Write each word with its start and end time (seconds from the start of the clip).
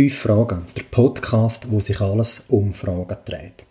Fünf 0.00 0.16
Fragen, 0.16 0.62
der 0.74 0.84
Podcast, 0.84 1.70
wo 1.70 1.78
sich 1.78 2.00
alles 2.00 2.44
um 2.48 2.72
Fragen 2.72 3.18
dreht. 3.26 3.66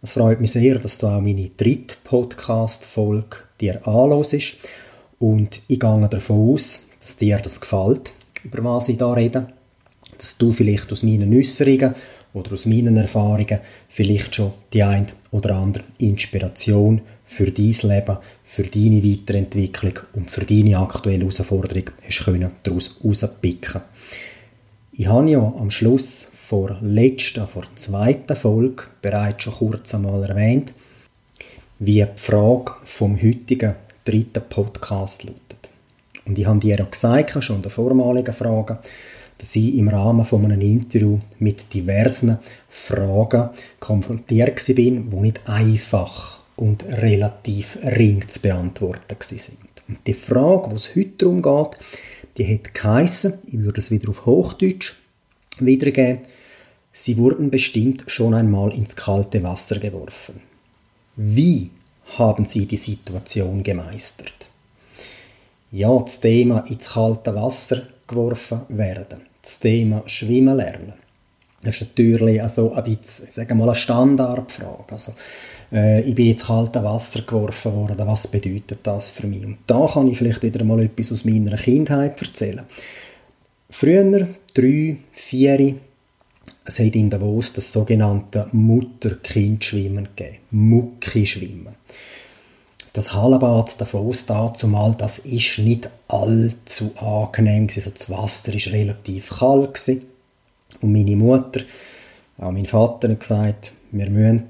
Es 0.00 0.12
freut 0.12 0.40
mich 0.40 0.52
sehr, 0.52 0.78
dass 0.78 0.96
du 0.96 1.06
auch 1.06 1.20
meine 1.20 1.50
dritte 1.50 1.96
Podcast-Folge 2.02 3.36
dir 3.60 3.86
anhörst. 3.86 4.56
Und 5.18 5.60
ich 5.68 5.78
gehe 5.78 6.08
davon 6.08 6.54
aus, 6.54 6.86
dass 6.98 7.18
dir 7.18 7.36
das 7.40 7.60
gefällt, 7.60 8.14
über 8.42 8.64
was 8.64 8.88
ich 8.88 8.96
da 8.96 9.12
rede. 9.12 9.48
Dass 10.16 10.38
du 10.38 10.50
vielleicht 10.50 10.90
aus 10.92 11.02
meinen 11.02 11.36
Äußerungen 11.36 11.94
oder 12.32 12.54
aus 12.54 12.64
meinen 12.64 12.96
Erfahrungen 12.96 13.60
vielleicht 13.90 14.34
schon 14.34 14.54
die 14.72 14.82
ein 14.82 15.08
oder 15.30 15.56
andere 15.56 15.84
Inspiration 15.98 17.02
für 17.26 17.50
dein 17.50 17.76
Leben, 17.82 18.16
für 18.44 18.62
deine 18.62 19.04
Weiterentwicklung 19.04 19.98
und 20.14 20.30
für 20.30 20.46
deine 20.46 20.78
aktuelle 20.78 21.18
Herausforderung 21.18 21.90
hast 22.02 22.24
können 22.24 22.52
daraus 22.62 22.98
herauspicken 23.02 23.82
Ich 24.98 25.08
habe 25.08 25.30
ja 25.30 25.40
am 25.40 25.70
Schluss 25.70 26.30
vor 26.34 26.78
letzter, 26.80 27.46
vor 27.46 27.64
zweiten 27.74 28.34
Folge 28.34 28.84
bereits 29.02 29.44
schon 29.44 29.52
kurz 29.52 29.94
einmal 29.94 30.24
erwähnt, 30.24 30.72
wie 31.78 32.02
die 32.02 32.06
Frage 32.16 32.72
vom 32.86 33.20
heutigen 33.20 33.74
dritten 34.06 34.42
Podcast 34.48 35.24
lautet. 35.24 35.68
Und 36.24 36.38
ich 36.38 36.46
habe 36.46 36.60
dir 36.60 36.82
auch 36.82 36.90
gesagt, 36.90 37.44
schon 37.44 37.56
in 37.56 37.62
der 37.62 37.70
vormaligen 37.70 38.32
Frage, 38.32 38.78
dass 39.36 39.54
ich 39.54 39.76
im 39.76 39.88
Rahmen 39.88 40.24
von 40.24 40.46
einem 40.46 40.62
Interview 40.62 41.18
mit 41.40 41.74
diversen 41.74 42.38
Fragen 42.70 43.50
konfrontiert 43.78 44.64
bin, 44.74 45.10
die 45.10 45.16
nicht 45.16 45.46
einfach 45.46 46.40
und 46.56 46.86
relativ 46.86 47.76
ring 47.82 48.26
zu 48.26 48.40
beantworten 48.40 49.16
sind. 49.20 49.58
Und 49.88 49.98
die 50.06 50.14
Frage, 50.14 50.70
die 50.70 50.76
es 50.76 50.96
heute 50.96 51.10
darum 51.18 51.42
geht, 51.42 51.78
die 52.36 52.54
hat 52.54 52.74
geheissen, 52.74 53.34
ich 53.46 53.58
würde 53.58 53.78
es 53.78 53.90
wieder 53.90 54.08
auf 54.10 54.26
Hochdeutsch 54.26 54.94
wiedergeben, 55.58 56.20
sie 56.92 57.16
wurden 57.16 57.50
bestimmt 57.50 58.04
schon 58.06 58.34
einmal 58.34 58.72
ins 58.72 58.96
kalte 58.96 59.42
Wasser 59.42 59.78
geworfen. 59.78 60.40
Wie 61.16 61.70
haben 62.18 62.44
sie 62.44 62.66
die 62.66 62.76
Situation 62.76 63.62
gemeistert? 63.62 64.48
Ja, 65.72 65.98
das 65.98 66.20
Thema 66.20 66.60
ins 66.68 66.90
kalte 66.90 67.34
Wasser 67.34 67.82
geworfen 68.06 68.60
werden. 68.68 69.22
Das 69.42 69.58
Thema 69.58 70.02
Schwimmen 70.06 70.56
lernen. 70.56 71.05
Das 71.62 71.74
ist 71.74 71.80
natürlich 71.80 72.40
also 72.42 72.72
ein 72.72 72.84
bisschen, 72.84 73.30
sagen 73.30 73.58
mal, 73.58 73.68
eine 73.68 73.74
Standardfrage. 73.74 74.92
Also, 74.92 75.12
äh, 75.72 76.02
ich 76.02 76.14
bin 76.14 76.30
ins 76.30 76.46
kalte 76.46 76.82
Wasser 76.84 77.22
geworfen 77.22 77.72
worden, 77.74 78.06
was 78.06 78.28
bedeutet 78.28 78.80
das 78.82 79.10
für 79.10 79.26
mich? 79.26 79.44
Und 79.44 79.58
da 79.66 79.88
kann 79.92 80.08
ich 80.08 80.18
vielleicht 80.18 80.42
wieder 80.42 80.64
mal 80.64 80.80
etwas 80.80 81.12
aus 81.12 81.24
meiner 81.24 81.56
Kindheit 81.56 82.20
erzählen. 82.20 82.64
Früher, 83.70 84.28
drei, 84.54 84.96
vier, 85.12 85.74
es 86.64 86.78
hat 86.78 86.94
in 86.94 87.10
Davos 87.10 87.52
das 87.52 87.72
sogenannte 87.72 88.48
Mutter-Kind-Schwimmen 88.52 90.08
gegeben. 90.14 90.38
Mucki-Schwimmen. 90.50 91.74
Das 92.92 93.12
Hallenbad 93.12 93.80
Davos 93.80 94.26
dazumal, 94.26 94.94
das 94.96 95.18
ist 95.20 95.58
nicht 95.58 95.90
allzu 96.08 96.92
angenehm. 96.96 97.68
Also 97.74 97.90
das 97.90 98.08
Wasser 98.10 98.54
ist 98.54 98.68
relativ 98.68 99.30
kalt 99.38 99.74
gewesen. 99.74 100.02
Und 100.80 100.92
meine 100.92 101.16
Mutter, 101.16 101.60
auch 102.38 102.52
mein 102.52 102.66
Vater 102.66 103.08
hat 103.08 103.20
gesagt, 103.20 103.72
wir 103.92 104.10
müssen 104.10 104.44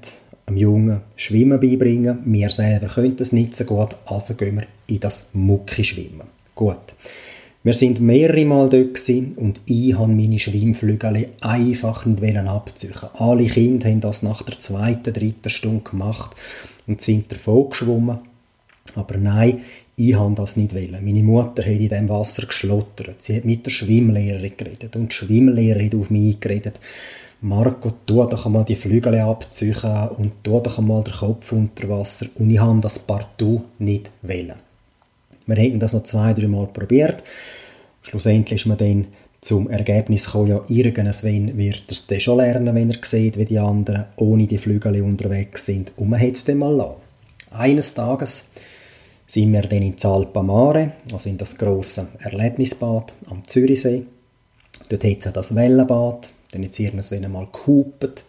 einem 0.45 0.57
Jungen 0.57 1.01
Schwimmen 1.15 1.59
beibringen. 1.59 2.19
Wir 2.25 2.49
selber 2.49 2.87
können 2.87 3.15
das 3.15 3.31
nicht 3.31 3.55
so 3.55 3.65
gut, 3.65 3.95
also 4.05 4.33
gehen 4.35 4.55
wir 4.55 4.67
in 4.87 4.99
das 4.99 5.29
Mucki-Schwimmen. 5.33 6.27
Gut. 6.55 6.93
Wir 7.63 7.73
sind 7.73 7.99
mehrere 7.99 8.45
Mal 8.45 8.69
dort 8.69 9.09
und 9.35 9.59
ich 9.65 9.97
habe 9.97 10.11
meine 10.11 10.39
Schwimmflügel 10.39 11.27
einfach 11.41 12.05
nicht 12.05 12.37
abziehen. 12.37 12.93
Alle 13.15 13.45
Kinder 13.45 13.89
haben 13.89 13.99
das 13.99 14.23
nach 14.23 14.41
der 14.43 14.57
zweiten, 14.57 15.13
dritten 15.13 15.49
Stunde 15.49 15.89
gemacht 15.89 16.33
und 16.87 17.01
sind 17.01 17.29
davon 17.29 17.69
geschwommen. 17.69 18.19
Aber 18.95 19.17
nein, 19.17 19.61
ich 19.99 20.13
habe 20.13 20.35
das 20.35 20.55
nicht 20.55 20.75
wollen. 20.75 21.03
Meine 21.03 21.23
Mutter 21.23 21.63
hat 21.63 21.79
in 21.79 21.89
dem 21.89 22.07
Wasser 22.07 22.45
geschlottert. 22.45 23.21
Sie 23.23 23.35
hat 23.35 23.45
mit 23.45 23.65
der 23.65 23.71
Schwimmlehrerin 23.71 24.53
geredet 24.55 24.95
und 24.95 25.11
die 25.11 25.15
Schwimmlehrerin 25.15 25.87
hat 25.87 25.95
auf 25.95 26.09
mich 26.11 26.39
geredet. 26.39 26.79
Marco, 27.41 27.91
tu 28.05 28.23
doch 28.25 28.45
einmal 28.45 28.63
die 28.63 28.75
Flügel 28.75 29.15
abziehen 29.19 29.75
und 30.17 30.43
tu 30.43 30.59
doch 30.59 30.77
einmal 30.77 31.03
den 31.03 31.13
Kopf 31.13 31.51
unter 31.51 31.89
Wasser. 31.89 32.27
Und 32.35 32.51
ich 32.51 32.59
habe 32.59 32.79
das 32.79 32.99
partout 32.99 33.63
nicht 33.79 34.11
wollen. 34.21 34.53
Wir 35.47 35.57
haben 35.57 35.79
das 35.79 35.93
noch 35.93 36.03
zwei, 36.03 36.33
drei 36.33 36.47
Mal 36.47 36.67
probiert. 36.67 37.23
Schlussendlich 38.03 38.61
ist 38.61 38.67
man 38.67 38.77
dann 38.77 39.07
zum 39.41 39.67
Ergebnis 39.69 40.25
gekommen, 40.25 40.49
ja, 40.49 40.61
irgendwann 40.67 41.57
wird 41.57 41.83
er 41.87 41.91
es 41.91 42.05
dann 42.05 42.19
schon 42.19 42.37
lernen, 42.37 42.75
wenn 42.75 42.91
er 42.91 42.99
sieht, 43.01 43.37
wie 43.37 43.45
die 43.45 43.59
anderen 43.59 44.05
ohne 44.17 44.45
die 44.45 44.57
Flügel 44.57 45.01
unterwegs 45.01 45.65
sind. 45.65 45.93
Und 45.95 46.09
man 46.09 46.19
hat 46.19 46.33
es 46.33 46.45
dann 46.45 46.59
mal 46.59 46.75
lassen. 46.75 46.95
Eines 47.49 47.93
Tages 47.93 48.49
sind 49.27 49.51
wir 49.51 49.61
dann 49.61 49.81
in 49.81 49.97
Zalpamare, 49.97 50.93
also 51.11 51.29
in 51.29 51.37
das 51.37 51.57
grosse 51.57 52.07
Erlebnisbad 52.19 53.13
am 53.29 53.45
Zürichsee. 53.45 54.03
Dort 54.89 55.03
hat 55.03 55.17
es 55.17 55.25
ja 55.25 55.31
das 55.31 55.53
Wellenbad, 55.53 56.31
dann 56.51 56.63
ist 56.63 56.79
irgendwann 56.79 57.25
einmal 57.25 57.47
gehupet. 57.51 58.23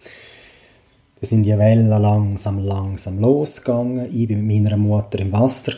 Dann 1.20 1.28
sind 1.28 1.44
die 1.44 1.56
Wellen 1.56 1.88
langsam, 1.88 2.58
langsam 2.58 3.20
losgegangen. 3.20 4.06
Ich 4.12 4.28
war 4.28 4.36
mit 4.36 4.64
meiner 4.64 4.76
Mutter 4.76 5.20
im 5.20 5.32
Wasser, 5.32 5.72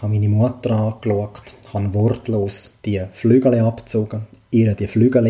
habe 0.00 0.12
meine 0.12 0.28
Mutter 0.28 0.70
angeschaut, 0.70 1.54
habe 1.72 1.94
wortlos 1.94 2.78
die 2.84 3.02
Flügel 3.10 3.58
abgezogen, 3.58 4.22
ihr 4.52 4.74
die 4.74 4.86
Flügel 4.86 5.26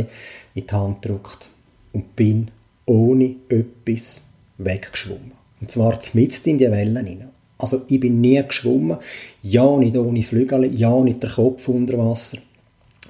in 0.55 0.67
die 0.67 0.71
Hand 0.71 1.03
gedrückt 1.03 1.51
und 1.93 2.15
bin 2.15 2.51
ohne 2.85 3.37
etwas 3.49 4.25
weggeschwommen. 4.59 5.33
Und 5.61 5.71
zwar 5.71 5.99
mitten 6.13 6.49
in 6.51 6.59
die 6.59 6.71
Wellen 6.71 7.07
hinein. 7.07 7.40
Also 7.61 7.83
ich 7.89 8.01
bin 8.01 8.21
nie 8.21 8.43
geschwommen, 8.43 8.99
ja 9.43 9.77
nicht 9.77 9.97
ohne 9.97 10.23
Flügel, 10.23 10.73
ja 10.75 10.99
nicht 11.01 11.23
der 11.23 11.31
Kopf 11.31 11.69
unter 11.69 11.99
Wasser. 11.99 12.39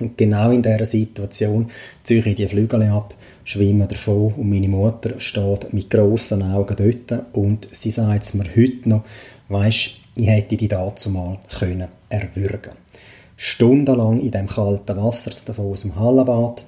Und 0.00 0.16
genau 0.16 0.50
in 0.50 0.62
dieser 0.62 0.86
Situation 0.86 1.70
ziehe 2.02 2.24
ich 2.24 2.34
die 2.34 2.48
Flügel 2.48 2.82
ab 2.84 3.14
schwimmen 3.44 3.88
davon 3.88 4.34
und 4.34 4.48
meine 4.48 4.68
Mutter 4.68 5.18
steht 5.18 5.72
mit 5.72 5.90
grossen 5.90 6.42
Augen 6.42 6.76
dort 6.76 7.24
und 7.32 7.68
sie 7.72 7.90
sagt 7.90 8.34
mir 8.34 8.44
heute 8.56 8.88
noch, 8.88 9.04
weisst, 9.48 9.92
ich 10.16 10.28
hätte 10.28 10.56
die 10.56 10.68
dazu 10.68 11.10
mal 11.10 11.38
können 11.58 11.88
erwürgen. 12.08 12.72
Stundenlang 13.36 14.20
in 14.20 14.30
dem 14.30 14.46
kalten 14.46 14.96
Wasser 14.96 15.32
davon 15.46 15.72
aus 15.72 15.82
dem 15.82 15.96
Hallenbad, 15.98 16.64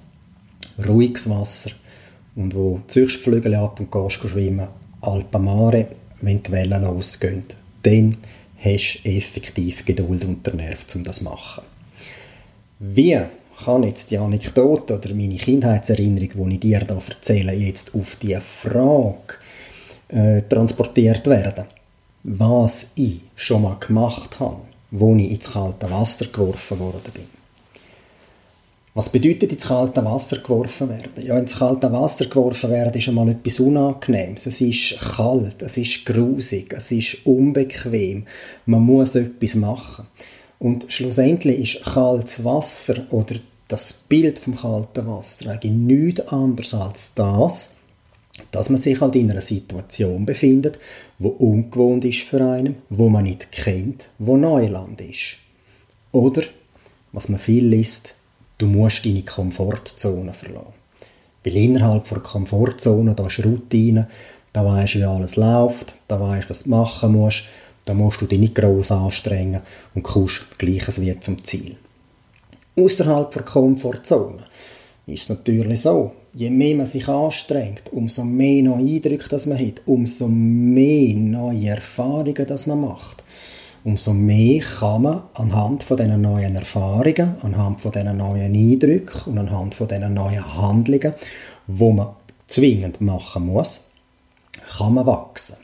ruhiges 0.89 1.29
Wasser 1.29 1.71
und 2.35 2.55
wo 2.55 2.81
ziehst 2.87 3.19
die 3.19 3.23
Flügel 3.23 3.55
ab 3.55 3.79
und 3.79 3.93
gehst 3.93 4.29
schwimmen, 4.29 4.69
Alpamare, 5.03 5.87
wenn 6.21 6.43
die 6.43 6.51
Wellen 6.51 6.83
losgehen, 6.83 7.45
dann 7.83 8.19
hast 8.63 9.01
du 9.05 9.09
effektiv 9.09 9.85
Geduld 9.85 10.25
und 10.25 10.47
den 10.47 10.57
Nerv, 10.57 10.87
um 10.95 11.03
das 11.03 11.19
zu 11.19 11.25
machen. 11.25 11.65
Wie 12.79 13.21
kann 13.65 13.83
jetzt 13.85 14.11
die 14.11 14.19
Anekdote 14.19 14.95
oder 14.95 15.15
meine 15.15 15.37
Kindheitserinnerung, 15.37 16.49
die 16.49 16.55
ich 16.55 16.61
dir 16.61 16.81
da 16.81 16.95
erzähle, 16.95 17.53
jetzt 17.53 17.95
auf 17.95 18.17
die 18.17 18.37
Frage 18.41 19.35
äh, 20.09 20.43
transportiert 20.43 21.27
werden, 21.27 21.65
was 22.25 22.91
ich 22.95 23.21
schon 23.37 23.63
mal 23.63 23.77
gemacht 23.79 24.41
habe, 24.41 24.57
wo 24.91 25.15
ich 25.17 25.31
ins 25.31 25.53
kalte 25.53 25.91
Wasser 25.91 26.27
geworfen 26.27 26.79
worden 26.79 27.13
bin. 27.15 27.42
Was 28.95 29.09
bedeutet 29.09 29.51
ins 29.51 29.69
kalte 29.69 30.05
Wasser 30.05 30.39
geworfen 30.39 30.91
werden? 30.91 31.25
Ja, 31.25 31.39
ins 31.39 31.57
kalte 31.57 31.91
Wasser 31.91 32.27
geworfen 32.27 32.69
werden 32.71 32.93
ist 32.93 33.09
einmal 33.09 33.31
etwas 33.31 33.59
Unangenehmes. 33.59 34.45
Es 34.45 34.61
ist 34.61 34.99
kalt, 35.01 35.63
es 35.63 35.79
ist 35.79 36.05
grusig, 36.05 36.75
es 36.77 36.93
ist 36.93 37.25
unbequem. 37.25 38.27
Man 38.67 38.83
muss 38.83 39.15
etwas 39.15 39.55
machen. 39.55 40.07
Und 40.59 40.93
schlussendlich 40.93 41.77
ist 41.77 41.85
kaltes 41.87 42.45
Wasser 42.45 43.07
oder 43.11 43.37
das 43.67 43.95
Bild 43.95 44.39
vom 44.39 44.57
kalten 44.57 45.07
Wasser 45.07 45.51
eigentlich 45.53 45.73
nichts 45.73 46.29
anderes 46.29 46.75
als 46.75 47.15
das, 47.15 47.73
dass 48.51 48.69
man 48.69 48.79
sich 48.79 49.01
halt 49.01 49.17
in 49.17 49.31
einer 49.31 49.41
Situation 49.41 50.27
befindet, 50.27 50.79
wo 51.19 51.29
ungewohnt 51.29 52.05
ist 52.05 52.21
für 52.21 52.45
einen, 52.45 52.77
wo 52.91 53.09
man 53.09 53.25
nicht 53.25 53.53
kennt, 53.53 54.11
wo 54.19 54.37
Neuland 54.37 55.01
ist. 55.01 55.37
Oder, 56.13 56.43
was 57.13 57.31
man 57.31 57.41
viel 57.41 57.67
liest, 57.67 58.17
du 58.63 58.69
musst 58.69 59.05
deine 59.05 59.23
Komfortzone 59.23 60.33
verlassen. 60.33 60.75
Weil 61.45 61.57
innerhalb 61.57 62.09
der 62.09 62.21
Komfortzone, 62.21 63.15
da 63.15 63.27
ist 63.27 63.45
Routine, 63.45 64.09
da 64.53 64.65
weißt 64.65 64.95
du, 64.95 64.99
wie 65.01 65.05
alles 65.05 65.35
läuft, 65.37 65.97
da 66.07 66.21
weißt 66.21 66.45
du, 66.45 66.51
was 66.51 66.63
du 66.63 66.71
machen 66.71 67.13
musst, 67.13 67.45
da 67.85 67.95
musst 67.95 68.21
du 68.21 68.27
dich 68.27 68.39
nicht 68.39 68.55
gross 68.55 68.93
anstrengen 68.93 69.63
und 69.95 70.05
kommst 70.05 70.59
gleiches 70.59 71.01
wie 71.01 71.19
zum 71.19 71.43
Ziel. 71.43 71.77
Außerhalb 72.79 73.33
der 73.33 73.43
Komfortzone 73.43 74.45
ist 75.07 75.23
es 75.23 75.29
natürlich 75.29 75.81
so, 75.81 76.13
je 76.33 76.49
mehr 76.49 76.77
man 76.77 76.87
sich 76.87 77.09
anstrengt, 77.09 77.93
umso 77.93 78.23
mehr 78.23 78.63
neue 78.63 78.95
Eindrücke 78.95 79.29
das 79.29 79.47
man 79.47 79.59
hat, 79.59 79.83
umso 79.87 80.29
mehr 80.29 81.15
neue 81.15 81.67
Erfahrungen 81.67 82.47
das 82.47 82.69
man 82.69 82.83
macht, 82.83 83.25
umso 83.85 84.13
mehr 84.13 84.63
kann 84.63 85.03
man 85.03 85.23
anhand 85.35 85.83
von 85.83 85.97
diesen 85.97 86.21
neuen 86.21 86.57
Erfahrungen, 86.57 87.37
anhand 87.43 87.81
von 87.81 87.93
diesen 87.93 88.17
neuen 88.17 88.55
Eindrücken 88.55 89.33
und 89.33 89.39
anhand 89.39 89.75
von 89.75 89.89
diesen 89.89 90.15
neuen 90.15 90.57
Handlungen 90.57 91.15
wo 91.67 91.93
man 91.93 92.09
zwingend 92.47 93.01
machen 93.01 93.47
muss, 93.47 93.87
kann 94.77 94.95
man 94.95 95.07
wachsen. 95.07 95.57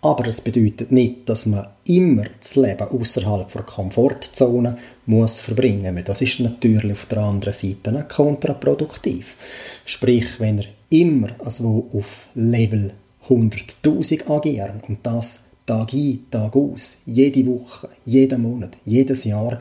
Aber 0.00 0.22
das 0.22 0.40
bedeutet 0.40 0.92
nicht, 0.92 1.28
dass 1.28 1.46
man 1.46 1.66
immer 1.84 2.24
das 2.40 2.54
Leben 2.54 2.88
außerhalb 2.88 3.50
der 3.50 3.62
Komfortzone 3.62 4.78
muss 5.06 5.40
verbringen 5.40 5.94
muss. 5.94 6.04
Das 6.04 6.22
ist 6.22 6.38
natürlich 6.38 6.92
auf 6.92 7.06
der 7.06 7.18
anderen 7.18 7.52
Seite 7.52 8.06
kontraproduktiv. 8.08 9.36
Sprich, 9.84 10.38
wenn 10.38 10.58
er 10.58 10.66
immer 10.90 11.28
also 11.44 11.88
auf 11.92 12.28
Level 12.34 12.92
100.000 13.28 14.30
agieren 14.30 14.80
und 14.86 14.98
das 15.02 15.47
Tag 15.68 15.92
ein, 15.92 16.26
Tag 16.30 16.56
aus, 16.56 16.98
jede 17.06 17.46
Woche, 17.46 17.88
jeden 18.04 18.42
Monat, 18.42 18.76
jedes 18.84 19.24
Jahr, 19.24 19.60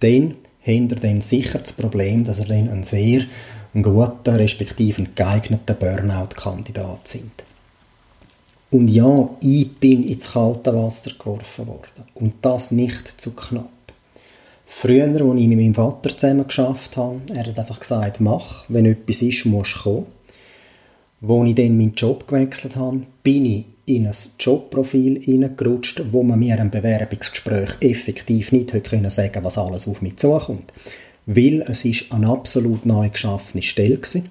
dann 0.00 0.36
hat 0.60 0.92
er 0.92 0.96
dann 0.96 1.20
sicher 1.20 1.58
das 1.58 1.72
Problem, 1.72 2.24
dass 2.24 2.38
er 2.38 2.46
dann 2.46 2.68
ein 2.68 2.84
sehr 2.84 3.22
guter, 3.74 4.38
respektive 4.38 5.06
geeigneter 5.14 5.74
Burnout-Kandidat 5.74 7.08
sind. 7.08 7.32
Und 8.70 8.88
ja, 8.88 9.30
ich 9.42 9.76
bin 9.78 10.04
ins 10.04 10.32
kalte 10.32 10.74
Wasser 10.74 11.12
geworfen 11.18 11.66
worden. 11.66 12.04
Und 12.14 12.34
das 12.42 12.70
nicht 12.70 13.20
zu 13.20 13.32
knapp. 13.32 13.68
Früher, 14.66 15.08
als 15.08 15.16
ich 15.16 15.48
mit 15.48 15.58
meinem 15.58 15.74
Vater 15.74 16.16
zusammen 16.16 16.46
geschafft 16.46 16.96
habe, 16.96 17.20
er 17.34 17.46
hat 17.46 17.58
einfach 17.58 17.80
gesagt, 17.80 18.20
mach, 18.20 18.64
wenn 18.68 18.86
etwas 18.86 19.22
ist, 19.22 19.44
musst 19.46 19.74
du 19.76 19.82
kommen. 19.82 20.06
Als 21.22 21.48
ich 21.48 21.54
dann 21.54 21.76
meinen 21.76 21.94
Job 21.94 22.26
gewechselt 22.26 22.76
habe, 22.76 23.02
bin 23.22 23.44
ich 23.44 23.64
in 23.86 24.06
ein 24.06 24.14
Jobprofil 24.38 25.20
hineingerutscht, 25.20 26.02
wo 26.12 26.22
man 26.22 26.38
mir 26.38 26.58
im 26.58 26.70
Bewerbungsgespräch 26.70 27.70
effektiv 27.80 28.52
nicht 28.52 28.72
hätte 28.72 28.88
können 28.88 29.10
sagen 29.10 29.44
was 29.44 29.58
alles 29.58 29.88
auf 29.88 30.00
mich 30.00 30.16
zukommt. 30.16 30.72
Weil 31.26 31.62
es 31.62 31.84
ist 31.84 32.10
eine 32.10 32.28
absolut 32.28 32.86
neu 32.86 33.08
geschaffene 33.10 33.62
Stelle 33.62 34.00
war. 34.00 34.22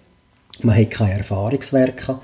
Man 0.64 0.78
hat 0.78 0.92
keine 0.92 1.18
Erfahrungswerke 1.20 2.20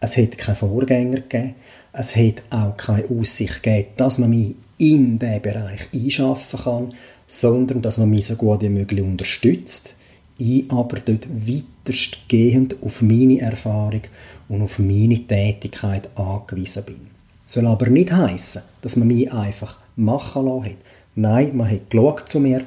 es 0.00 0.16
hat 0.16 0.38
keine 0.38 0.56
Vorgänger 0.56 1.20
gegeben. 1.20 1.54
Es 1.92 2.14
hat 2.14 2.42
auch 2.50 2.76
keine 2.76 3.08
Aussicht 3.10 3.62
gegeben, 3.62 3.88
dass 3.96 4.18
man 4.18 4.30
mich 4.30 4.54
in 4.78 5.18
diesen 5.18 5.42
Bereich 5.42 5.88
einschaffen 5.92 6.60
kann, 6.60 6.94
sondern 7.26 7.82
dass 7.82 7.98
man 7.98 8.10
mich 8.10 8.26
so 8.26 8.36
gut 8.36 8.62
wie 8.62 8.68
möglich 8.68 9.02
unterstützt. 9.02 9.96
Ich 10.38 10.70
aber 10.70 11.00
dort 11.00 11.28
weiterstgehend 11.28 12.76
auf 12.82 13.02
meine 13.02 13.40
Erfahrung 13.40 14.02
und 14.48 14.62
auf 14.62 14.78
meine 14.78 15.26
Tätigkeit 15.26 16.08
angewiesen 16.16 16.84
bin. 16.84 17.00
Soll 17.44 17.66
aber 17.66 17.88
nicht 17.88 18.12
heißen, 18.12 18.62
dass 18.80 18.96
man 18.96 19.08
mich 19.08 19.32
einfach 19.32 19.78
machen 19.96 20.46
lassen 20.46 20.64
hat. 20.64 20.78
Nein, 21.14 21.56
man 21.56 21.70
hat 21.70 21.90
geschaut 21.90 22.28
zu 22.28 22.40
mir, 22.40 22.64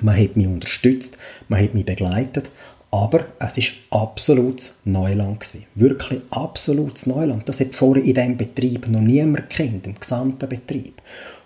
man 0.00 0.16
hat 0.16 0.36
mich 0.36 0.46
unterstützt, 0.46 1.18
man 1.48 1.62
hat 1.62 1.74
mich 1.74 1.86
begleitet 1.86 2.50
aber 2.90 3.26
es 3.38 3.56
ist 3.56 3.72
absolutes 3.90 4.80
Neuland 4.84 5.40
gewesen. 5.40 5.66
Wirklich 5.76 6.20
absolutes 6.30 7.06
Neuland. 7.06 7.48
Das 7.48 7.60
hat 7.60 7.74
vorher 7.74 8.02
in 8.02 8.14
diesem 8.14 8.36
Betrieb 8.36 8.88
noch 8.88 9.00
niemand 9.00 9.48
kennt, 9.48 9.86
im 9.86 9.94
gesamten 9.94 10.48
Betrieb. 10.48 11.00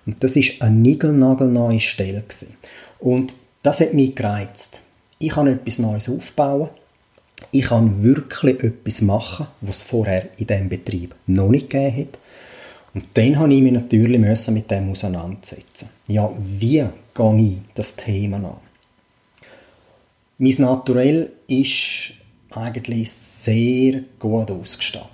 Und 0.06 0.22
das 0.24 0.36
ist 0.36 0.62
eine 0.62 0.74
niegelnagelneue 0.74 1.80
Stelle 1.80 2.22
gewesen. 2.22 2.56
Und 2.98 3.34
das 3.62 3.80
hat 3.80 3.92
mich 3.92 4.14
gereizt. 4.14 4.80
Ich 5.24 5.32
kann 5.32 5.46
etwas 5.46 5.78
Neues 5.78 6.10
aufbauen. 6.10 6.68
Ich 7.50 7.64
kann 7.64 8.02
wirklich 8.02 8.62
etwas 8.62 9.00
machen, 9.00 9.46
was 9.62 9.78
es 9.78 9.82
vorher 9.82 10.28
in 10.36 10.46
diesem 10.46 10.68
Betrieb 10.68 11.14
noch 11.26 11.48
nicht 11.48 11.70
gegeben 11.70 11.96
hat. 11.96 12.18
Und 12.92 13.06
dann 13.14 13.38
habe 13.38 13.54
ich 13.54 13.62
mich 13.62 13.72
natürlich 13.72 14.18
mit 14.18 14.70
dem 14.70 14.90
auseinandersetzen. 14.90 15.88
Ja, 16.08 16.30
wie 16.38 16.84
gehe 17.14 17.36
ich 17.38 17.56
das 17.74 17.96
Thema 17.96 18.36
an? 18.36 18.56
Mein 20.36 20.54
Naturell 20.58 21.32
ist 21.46 22.12
eigentlich 22.50 23.10
sehr 23.10 24.02
gut 24.18 24.50
ausgestattet. 24.50 25.10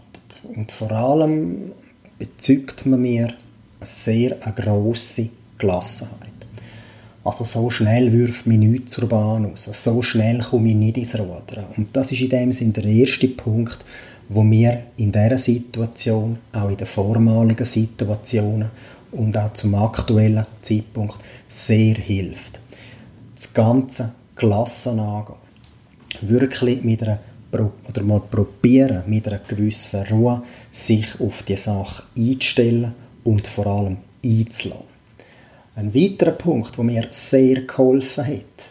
Und 0.57 0.73
vor 0.73 0.91
allem 0.91 1.71
bezeugt 2.19 2.85
man 2.85 3.01
mir 3.01 3.33
sehr 3.81 4.45
eine 4.45 4.55
grosse 4.55 5.29
Gelassenheit. 5.57 6.31
Also 7.23 7.45
so 7.45 7.69
schnell 7.69 8.13
wirft 8.13 8.47
mich 8.47 8.59
nichts 8.59 8.93
zur 8.93 9.09
Bahn 9.09 9.53
aus. 9.53 9.65
So 9.65 10.01
schnell 10.01 10.39
komme 10.39 10.71
ich 10.71 10.75
nicht 10.75 10.97
ins 10.97 11.19
Rudern. 11.19 11.67
Und 11.77 11.95
das 11.95 12.13
ist 12.13 12.23
in 12.23 12.31
dem 12.31 12.53
Sinne 12.53 12.73
der 12.73 12.85
erste 12.85 13.29
Punkt, 13.29 13.85
wo 14.31 14.43
mir 14.43 14.85
in 14.97 15.13
dieser 15.13 15.37
Situation, 15.37 16.39
auch 16.53 16.71
in 16.71 16.77
den 16.77 16.87
vormaligen 16.87 17.67
Situationen 17.67 18.71
und 19.13 19.37
auch 19.37 19.53
zum 19.53 19.75
aktuellen 19.75 20.47
Zeitpunkt 20.63 21.17
sehr 21.49 21.97
hilft. 21.97 22.61
Das 23.35 23.53
Ganze 23.53 24.13
gelassen 24.37 24.99
angehen. 24.99 25.35
Wirklich 26.23 26.83
mit 26.83 27.03
einer 27.03 27.19
oder 27.53 28.03
mal 28.03 28.21
probieren, 28.21 29.03
mit 29.07 29.27
einer 29.27 29.41
gewissen 29.41 30.07
Ruhe 30.07 30.43
sich 30.71 31.21
auf 31.21 31.43
die 31.43 31.57
Sache 31.57 32.05
einzustellen 32.17 32.93
und 33.25 33.47
vor 33.47 33.67
allem 33.67 33.99
einzulassen. 34.25 34.90
Ein 35.77 35.95
weiterer 35.95 36.33
Punkt, 36.33 36.77
der 36.77 36.85
mir 36.85 37.07
sehr 37.11 37.63
geholfen 37.63 38.27
hat, 38.27 38.71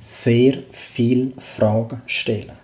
sehr 0.00 0.54
viele 0.70 1.32
Fragen 1.38 2.00
stellen. 2.06 2.58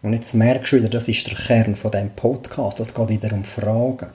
Und 0.00 0.14
jetzt 0.14 0.34
merkst 0.34 0.72
du 0.72 0.76
wieder, 0.78 0.88
das 0.88 1.08
ist 1.08 1.26
der 1.26 1.36
Kern 1.36 1.76
von 1.76 1.90
dem 1.90 2.10
Podcast. 2.10 2.80
Es 2.80 2.94
geht 2.94 3.08
wieder 3.10 3.32
um 3.34 3.44
Fragen. 3.44 4.08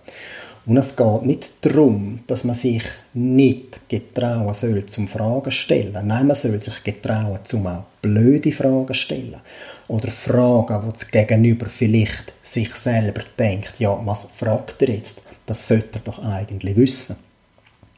Und 0.65 0.75
es 0.75 0.95
geht 0.95 1.21
nicht 1.23 1.53
darum, 1.61 2.21
dass 2.27 2.44
man 2.44 2.55
sich 2.55 2.83
nicht 3.13 3.88
getrauen 3.88 4.53
soll 4.53 4.85
zum 4.88 5.07
Fragen 5.07 5.51
stellen. 5.51 5.94
Nein, 5.94 6.27
man 6.27 6.35
soll 6.35 6.61
sich 6.61 6.83
getrauen, 6.83 7.39
zum 7.44 7.67
auch 7.67 7.85
blöde 8.01 8.51
Fragen 8.51 8.94
stellen. 8.95 9.39
Oder 9.88 10.09
Fragen, 10.09 10.85
wo 10.85 10.91
das 10.91 11.09
Gegenüber 11.09 11.67
vielleicht 11.67 12.33
sich 12.41 12.73
selber 12.75 13.21
denkt, 13.38 13.79
ja, 13.79 13.97
was 14.03 14.27
fragt 14.35 14.81
er 14.81 14.89
jetzt? 14.89 15.21
Das 15.45 15.67
sollte 15.67 15.99
er 15.99 16.01
doch 16.01 16.19
eigentlich 16.19 16.75
wissen. 16.75 17.26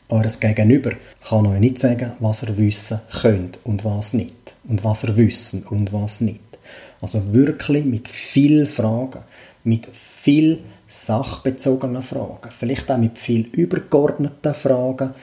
Eures 0.10 0.40
Gegenüber 0.40 0.92
kann 1.28 1.46
euch 1.46 1.60
nicht 1.60 1.78
sagen, 1.78 2.14
was 2.20 2.42
er 2.42 2.58
wissen 2.58 3.00
könnt 3.22 3.60
und 3.64 3.86
was 3.86 4.14
nicht. 4.14 4.34
Und 4.68 4.84
was 4.84 5.04
er 5.04 5.16
wissen 5.16 5.64
und 5.64 5.94
was 5.94 6.22
nicht. 6.22 6.42
Also 7.00 7.34
wirklich 7.34 7.86
mit 7.86 8.08
viel 8.08 8.66
Fragen, 8.66 9.22
mit 9.64 9.88
viel 9.96 10.60
sachbezogenen 10.88 12.02
Fragen, 12.02 12.50
vielleicht 12.50 12.90
auch 12.90 12.98
mit 12.98 13.18
viel 13.18 13.48
übergeordneten 13.52 14.54
Fragen, 14.54 15.14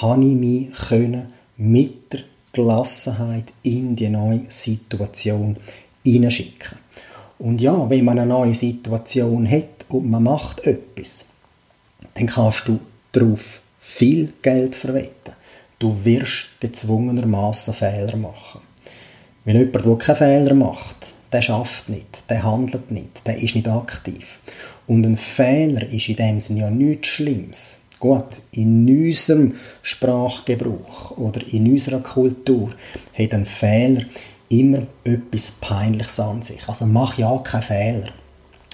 habe 0.00 0.24
ich 0.24 0.34
mich 0.34 0.72
können 0.72 1.32
mit 1.56 2.12
der 2.12 2.20
Gelassenheit 2.52 3.52
in 3.62 3.94
die 3.96 4.08
neue 4.08 4.44
Situation 4.48 5.56
hineinschicken. 6.04 6.78
Und 7.38 7.60
ja, 7.60 7.88
wenn 7.88 8.04
man 8.04 8.18
eine 8.18 8.28
neue 8.28 8.54
Situation 8.54 9.48
hat 9.48 9.86
und 9.88 10.10
man 10.10 10.24
macht 10.24 10.66
etwas, 10.66 11.24
dann 12.14 12.26
kannst 12.26 12.68
du 12.68 12.80
darauf 13.12 13.61
viel 13.84 14.32
Geld 14.42 14.76
verwenden. 14.76 15.32
Du 15.80 16.04
wirst 16.04 16.46
gezwungenermaßen 16.60 17.74
Fehler 17.74 18.16
machen. 18.16 18.60
Wenn 19.44 19.56
jemand, 19.58 19.84
der 19.84 19.96
keine 19.96 20.16
Fehler 20.16 20.54
macht, 20.54 21.12
der 21.32 21.42
schafft 21.42 21.88
nicht, 21.88 22.24
der 22.30 22.44
handelt 22.44 22.92
nicht, 22.92 23.26
der 23.26 23.42
ist 23.42 23.56
nicht 23.56 23.66
aktiv. 23.66 24.38
Und 24.86 25.04
ein 25.04 25.16
Fehler 25.16 25.82
ist 25.88 26.08
in 26.08 26.16
dem 26.16 26.38
Sinne 26.38 26.60
ja 26.60 26.70
nichts 26.70 27.08
Schlimmes. 27.08 27.80
Gut, 27.98 28.40
in 28.52 28.86
unserem 28.88 29.54
Sprachgebrauch 29.82 31.16
oder 31.18 31.40
in 31.52 31.68
unserer 31.68 32.00
Kultur 32.00 32.70
hat 33.14 33.34
ein 33.34 33.46
Fehler 33.46 34.04
immer 34.48 34.86
etwas 35.02 35.50
Peinliches 35.60 36.20
an 36.20 36.42
sich. 36.42 36.68
Also 36.68 36.86
mach 36.86 37.18
ja 37.18 37.36
keinen 37.38 37.62
Fehler. 37.62 38.12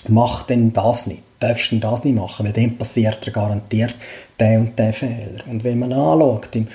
Mach 0.08 0.42
denn 0.42 0.72
das 0.74 1.06
nicht. 1.06 1.22
Darfst 1.40 1.71
du 1.71 1.78
das 1.78 2.04
nicht 2.04 2.16
machen, 2.16 2.47
weil 2.47 2.52
dann 2.52 2.76
passiert 2.76 3.26
er 3.26 3.33
garantiert 3.33 3.95
der 4.40 4.59
und 4.59 4.78
der 4.78 4.92
Fehler. 4.92 5.45
Und 5.47 5.62
wenn 5.62 5.78
man 5.78 5.92
anschaut, 5.92 6.57
im 6.57 6.66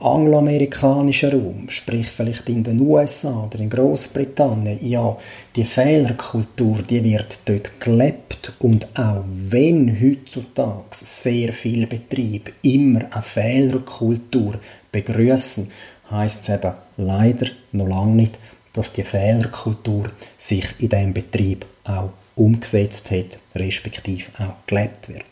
angloamerikanischen 0.00 1.30
Raum, 1.30 1.68
sprich 1.68 2.08
vielleicht 2.08 2.48
in 2.48 2.62
den 2.62 2.80
USA 2.80 3.44
oder 3.46 3.58
in 3.58 3.70
Großbritannien, 3.70 4.78
ja, 4.86 5.16
die 5.56 5.64
Fehlerkultur, 5.64 6.82
die 6.82 7.02
wird 7.02 7.40
dort 7.44 7.80
gelebt 7.80 8.52
und 8.60 8.86
auch 8.98 9.24
wenn 9.26 10.00
heutzutage 10.00 10.84
sehr 10.92 11.52
viele 11.52 11.86
Betriebe 11.86 12.52
immer 12.62 13.00
eine 13.10 13.22
Fehlerkultur 13.22 14.54
begrüßen, 14.92 15.70
heißt 16.10 16.42
es 16.42 16.48
eben 16.48 16.74
leider 16.96 17.48
noch 17.72 17.88
lange 17.88 18.14
nicht, 18.14 18.38
dass 18.72 18.92
die 18.92 19.02
Fehlerkultur 19.02 20.10
sich 20.36 20.64
in 20.78 20.88
diesem 20.88 21.12
Betrieb 21.12 21.66
auch 21.84 22.10
umgesetzt 22.38 23.10
hat, 23.10 23.38
respektive 23.54 24.30
auch 24.38 24.54
gelebt 24.66 25.08
wird. 25.08 25.24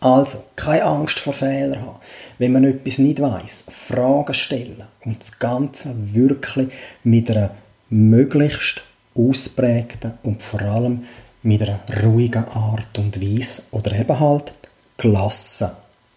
Also, 0.00 0.44
keine 0.56 0.84
Angst 0.84 1.18
vor 1.18 1.32
Fehlern 1.32 1.80
haben. 1.80 2.00
Wenn 2.38 2.52
man 2.52 2.64
etwas 2.64 2.98
nicht 2.98 3.20
weiß, 3.20 3.64
Fragen 3.70 4.34
stellen 4.34 4.84
und 5.04 5.20
das 5.20 5.38
Ganze 5.38 5.94
wirklich 6.14 6.68
mit 7.02 7.30
einer 7.30 7.52
möglichst 7.88 8.82
ausprägten 9.14 10.18
und 10.22 10.42
vor 10.42 10.60
allem 10.60 11.06
mit 11.42 11.62
einer 11.62 11.80
ruhigen 12.04 12.44
Art 12.44 12.98
und 12.98 13.20
Weise 13.20 13.62
oder 13.70 13.92
eben 13.98 14.20
halt 14.20 14.52
gelassen 14.98 15.70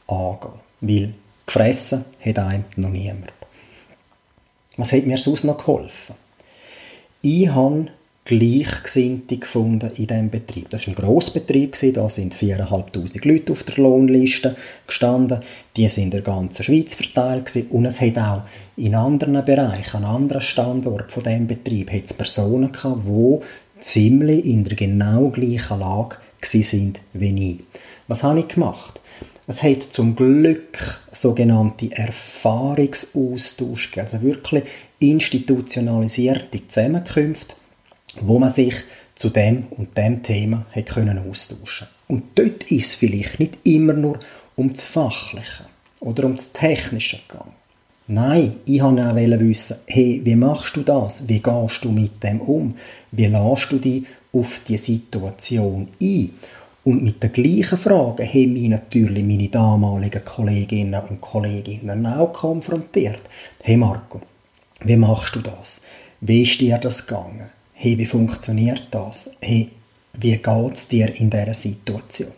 angehen. 0.07 0.59
Weil 0.81 1.13
gefressen 1.45 2.05
hat 2.23 2.39
einem 2.39 2.65
noch 2.75 2.89
niemand. 2.89 3.31
Was 4.77 4.91
hat 4.91 5.05
mir 5.05 5.17
sonst 5.17 5.43
noch 5.43 5.57
geholfen? 5.57 6.15
Ich 7.21 7.49
habe 7.49 7.87
Gleichgesinnte 8.29 9.37
gefunden 9.37 9.89
in 9.97 10.05
diesem 10.05 10.29
Betrieb. 10.29 10.69
Das 10.69 10.85
war 10.85 10.93
ein 10.93 11.03
Grossbetrieb, 11.03 11.75
da 11.95 12.07
sind 12.09 12.35
4'500 12.35 13.27
Leute 13.27 13.51
auf 13.51 13.63
der 13.63 13.77
Lohnliste 13.77 14.55
gestanden. 14.85 15.39
Die 15.75 15.89
sind 15.89 16.03
in 16.03 16.11
der 16.11 16.21
ganzen 16.21 16.61
Schweiz 16.61 16.93
verteilt 16.93 17.51
und 17.71 17.87
es 17.87 18.01
hat 18.01 18.19
auch 18.19 18.43
in 18.77 18.93
anderen 18.93 19.43
Bereichen, 19.43 19.97
an 19.97 20.05
anderen 20.05 20.41
Standorten 20.41 21.09
von 21.09 21.23
diesem 21.23 21.47
Betrieb, 21.47 21.91
hat 21.91 22.03
es 22.03 22.13
Personen 22.13 22.71
gehabt, 22.71 23.07
die 23.07 23.39
ziemlich 23.79 24.45
in 24.45 24.63
der 24.63 24.75
genau 24.75 25.29
gleichen 25.29 25.79
Lage 25.79 26.17
sind 26.43 27.01
wie 27.13 27.53
ich. 27.53 27.61
Was 28.07 28.21
habe 28.21 28.41
ich 28.41 28.47
gemacht? 28.47 29.01
Es 29.47 29.63
hat 29.63 29.81
zum 29.81 30.15
Glück 30.15 31.01
sogenannte 31.11 31.91
Erfahrungsaustausch 31.91 33.97
also 33.97 34.21
wirklich 34.21 34.65
institutionalisierte 34.99 36.67
Zusammenkünfte, 36.67 37.55
wo 38.21 38.39
man 38.39 38.49
sich 38.49 38.75
zu 39.15 39.29
dem 39.29 39.67
und 39.71 39.97
dem 39.97 40.23
Thema 40.23 40.65
hat 40.71 40.87
können 40.87 41.29
austauschen. 41.29 41.87
Und 42.07 42.23
dort 42.35 42.63
ist 42.71 42.87
es 42.87 42.95
vielleicht 42.95 43.39
nicht 43.39 43.57
immer 43.63 43.93
nur 43.93 44.19
um 44.55 44.73
das 44.73 44.85
Fachliche 44.85 45.65
oder 45.99 46.25
um 46.25 46.35
das 46.35 46.51
Technische 46.53 47.19
gegangen. 47.27 47.53
Nein, 48.07 48.55
ich 48.65 48.81
wollte 48.81 49.07
auch 49.07 49.15
wissen, 49.15 49.77
hey, 49.85 50.21
wie 50.23 50.35
machst 50.35 50.75
du 50.75 50.81
das? 50.81 51.27
Wie 51.27 51.39
gehst 51.39 51.85
du 51.85 51.91
mit 51.91 52.23
dem 52.23 52.41
um? 52.41 52.73
Wie 53.11 53.27
lässt 53.27 53.71
du 53.71 53.77
dich 53.77 54.03
auf 54.33 54.61
die 54.67 54.77
Situation 54.77 55.89
ein? 56.01 56.31
Und 56.83 57.03
mit 57.03 57.21
den 57.21 57.31
gleichen 57.31 57.77
Fragen 57.77 58.27
haben 58.27 58.53
mich 58.53 58.67
natürlich 58.67 59.23
meine 59.23 59.49
damaligen 59.49 60.25
Kolleginnen 60.25 61.01
und 61.07 61.21
Kollegen 61.21 62.05
auch 62.07 62.33
konfrontiert. 62.33 63.21
Hey 63.61 63.77
Marco, 63.77 64.21
wie 64.81 64.95
machst 64.95 65.35
du 65.35 65.41
das? 65.41 65.83
Wie 66.19 66.41
ist 66.41 66.59
dir 66.59 66.79
das 66.79 67.05
gegangen? 67.05 67.58
Hey, 67.81 67.97
wie 67.97 68.05
funktioniert 68.05 68.87
das? 68.91 69.37
Hey, 69.39 69.69
wie 70.19 70.35
geht 70.35 70.73
es 70.73 70.89
dir 70.89 71.15
in 71.15 71.29
dieser 71.29 71.53
Situation? 71.53 72.33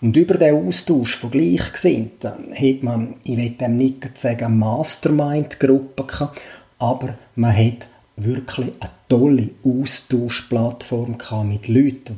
Und 0.00 0.16
über 0.16 0.38
den 0.38 0.54
Austausch 0.54 1.16
von 1.16 1.30
Gleichgesinnten 1.32 2.30
hat 2.50 2.82
man, 2.82 3.16
ich 3.24 3.36
will 3.36 3.50
dem 3.50 3.76
nicht 3.76 4.18
sagen, 4.18 4.58
Mastermind-Gruppe 4.58 6.04
gehabt, 6.04 6.40
aber 6.78 7.18
man 7.36 7.54
hat 7.54 7.88
wirklich 8.16 8.72
eine 8.80 8.90
tolle 9.06 9.50
Austauschplattform 9.62 11.18
mit 11.46 11.68
Leuten, 11.68 12.16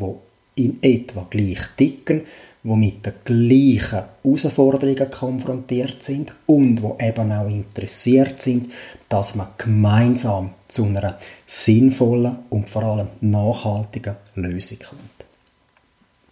die 0.54 0.64
in 0.64 0.78
etwa 0.82 1.26
gleich 1.28 1.66
dicken, 1.80 2.20
die 2.64 2.76
mit 2.76 3.04
den 3.04 3.14
gleichen 3.24 4.04
Herausforderungen 4.22 5.10
konfrontiert 5.10 6.02
sind 6.02 6.34
und 6.46 6.76
die 6.76 7.04
eben 7.04 7.32
auch 7.32 7.48
interessiert 7.48 8.40
sind, 8.40 8.68
dass 9.08 9.34
man 9.34 9.48
gemeinsam 9.58 10.54
zu 10.68 10.84
einer 10.84 11.18
sinnvollen 11.44 12.38
und 12.50 12.68
vor 12.68 12.84
allem 12.84 13.08
nachhaltigen 13.20 14.16
Lösung 14.36 14.78
kommt. 14.78 15.26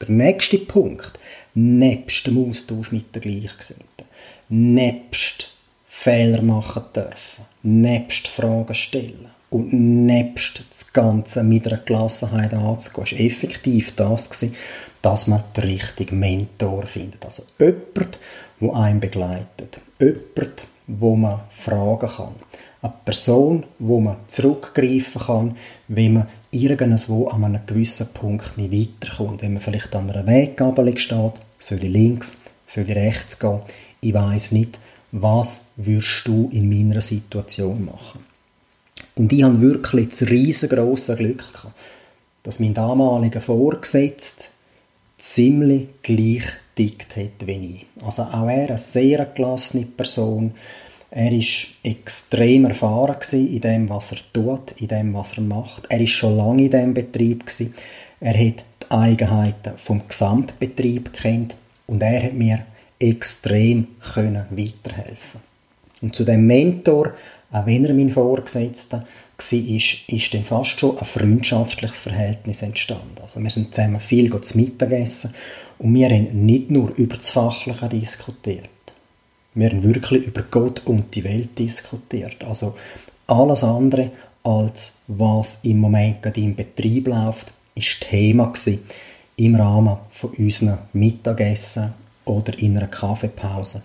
Der 0.00 0.10
nächste 0.10 0.58
Punkt, 0.58 1.18
nebst 1.54 2.26
dem 2.26 2.48
Austausch 2.48 2.92
mit 2.92 3.14
den 3.14 3.22
Gleichgesinnten, 3.22 4.06
nebst 4.48 5.50
Fehler 5.84 6.42
machen 6.42 6.84
dürfen, 6.94 7.44
nebst 7.62 8.28
Fragen 8.28 8.74
stellen, 8.74 9.28
und 9.50 9.72
nebst 9.72 10.64
das 10.70 10.92
Ganze 10.92 11.42
mit 11.42 11.66
einer 11.66 11.78
Gelassenheit 11.78 12.54
anzugehen, 12.54 13.18
war 13.18 13.26
effektiv 13.26 13.94
das, 13.96 14.30
gewesen, 14.30 14.54
dass 15.02 15.26
man 15.26 15.42
den 15.56 15.64
richtigen 15.64 16.18
Mentor 16.18 16.86
findet. 16.86 17.24
Also 17.24 17.42
jemand, 17.58 18.20
der 18.60 18.74
einen 18.74 19.00
begleitet. 19.00 19.80
Jemand, 19.98 20.66
wo 20.86 21.16
man 21.16 21.40
fragen 21.50 22.08
kann. 22.08 22.34
Eine 22.82 22.94
Person, 23.04 23.66
wo 23.78 24.00
man 24.00 24.16
zurückgreifen 24.26 25.20
kann, 25.20 25.56
wenn 25.88 26.14
man 26.14 26.28
irgendwo 26.50 27.28
an 27.28 27.44
einem 27.44 27.66
gewissen 27.66 28.08
Punkt 28.14 28.56
nicht 28.56 29.02
weiterkommt. 29.02 29.42
Wenn 29.42 29.54
man 29.54 29.62
vielleicht 29.62 29.94
an 29.94 30.10
einer 30.10 30.26
Weggabelung 30.26 30.96
steht, 30.96 31.34
soll 31.58 31.84
ich 31.84 31.92
links, 31.92 32.38
soll 32.66 32.88
ich 32.88 32.96
rechts 32.96 33.38
gehen, 33.38 33.60
ich 34.00 34.14
weiß 34.14 34.52
nicht, 34.52 34.78
was 35.12 35.66
würdest 35.76 36.22
du 36.24 36.48
in 36.52 36.68
meiner 36.68 37.00
Situation 37.00 37.84
machen. 37.84 38.24
Und 39.20 39.34
ich 39.34 39.42
hatte 39.42 39.60
wirklich 39.60 40.08
das 40.08 40.30
riesengroße 40.30 41.14
Glück 41.14 41.52
gehabt, 41.52 41.78
dass 42.42 42.58
mein 42.58 42.72
damaliger 42.72 43.42
Vorgesetzter 43.42 44.46
ziemlich 45.18 45.88
gleich 46.02 46.44
dickt 46.78 47.16
hat 47.16 47.46
wie 47.46 47.74
ich. 47.76 47.86
Also 48.02 48.22
auch 48.22 48.48
er, 48.48 48.68
eine 48.68 48.78
sehr 48.78 49.26
gelassene 49.26 49.84
Person. 49.84 50.54
Er 51.10 51.32
war 51.32 51.44
extrem 51.82 52.64
erfahren 52.64 53.18
in 53.30 53.60
dem, 53.60 53.90
was 53.90 54.12
er 54.12 54.18
tut, 54.32 54.72
in 54.80 54.88
dem, 54.88 55.12
was 55.12 55.36
er 55.36 55.42
macht. 55.42 55.84
Er 55.90 56.00
war 56.00 56.06
schon 56.06 56.36
lange 56.38 56.62
in 56.62 56.70
diesem 56.70 56.94
Betrieb. 56.94 57.44
Er 58.20 58.32
hat 58.32 58.64
die 58.84 58.90
Eigenheiten 58.90 59.74
vom 59.76 60.08
Gesamtbetrieb 60.08 61.12
kennt 61.12 61.56
und 61.86 62.02
er 62.02 62.22
hat 62.22 62.32
mir 62.32 62.64
extrem 62.98 63.86
können 64.14 64.46
weiterhelfen. 64.48 65.40
Und 66.00 66.16
zu 66.16 66.24
dem 66.24 66.46
Mentor 66.46 67.12
auch 67.52 67.66
wenn 67.66 67.84
er 67.84 67.94
mein 67.94 68.10
Vorgesetzter 68.10 68.98
war, 68.98 69.52
ist 69.52 70.34
dann 70.34 70.44
fast 70.44 70.78
schon 70.78 70.98
ein 70.98 71.04
freundschaftliches 71.04 72.00
Verhältnis 72.00 72.62
entstanden. 72.62 73.16
Also 73.22 73.40
wir 73.40 73.50
sind 73.50 73.74
zusammen 73.74 74.00
viel 74.00 74.38
zu 74.40 74.58
Mittagessen 74.58 75.34
und 75.78 75.94
wir 75.94 76.10
haben 76.10 76.44
nicht 76.44 76.70
nur 76.70 76.94
über 76.96 77.16
das 77.16 77.30
Fachliche 77.30 77.88
diskutiert. 77.88 78.68
Wir 79.54 79.70
haben 79.70 79.82
wirklich 79.82 80.26
über 80.26 80.42
Gott 80.42 80.82
und 80.86 81.14
die 81.14 81.24
Welt 81.24 81.58
diskutiert. 81.58 82.44
Also 82.44 82.76
alles 83.26 83.64
andere 83.64 84.10
als 84.42 84.98
was 85.08 85.60
im 85.64 85.80
Moment 85.80 86.22
gerade 86.22 86.40
im 86.40 86.54
Betrieb 86.54 87.08
läuft, 87.08 87.52
ist 87.74 88.00
Thema 88.00 88.52
im 89.36 89.54
Rahmen 89.54 89.96
von 90.10 90.30
unseren 90.30 90.78
Mittagessen 90.92 91.94
oder 92.24 92.58
in 92.58 92.76
einer 92.76 92.88
Kaffeepause. 92.88 93.82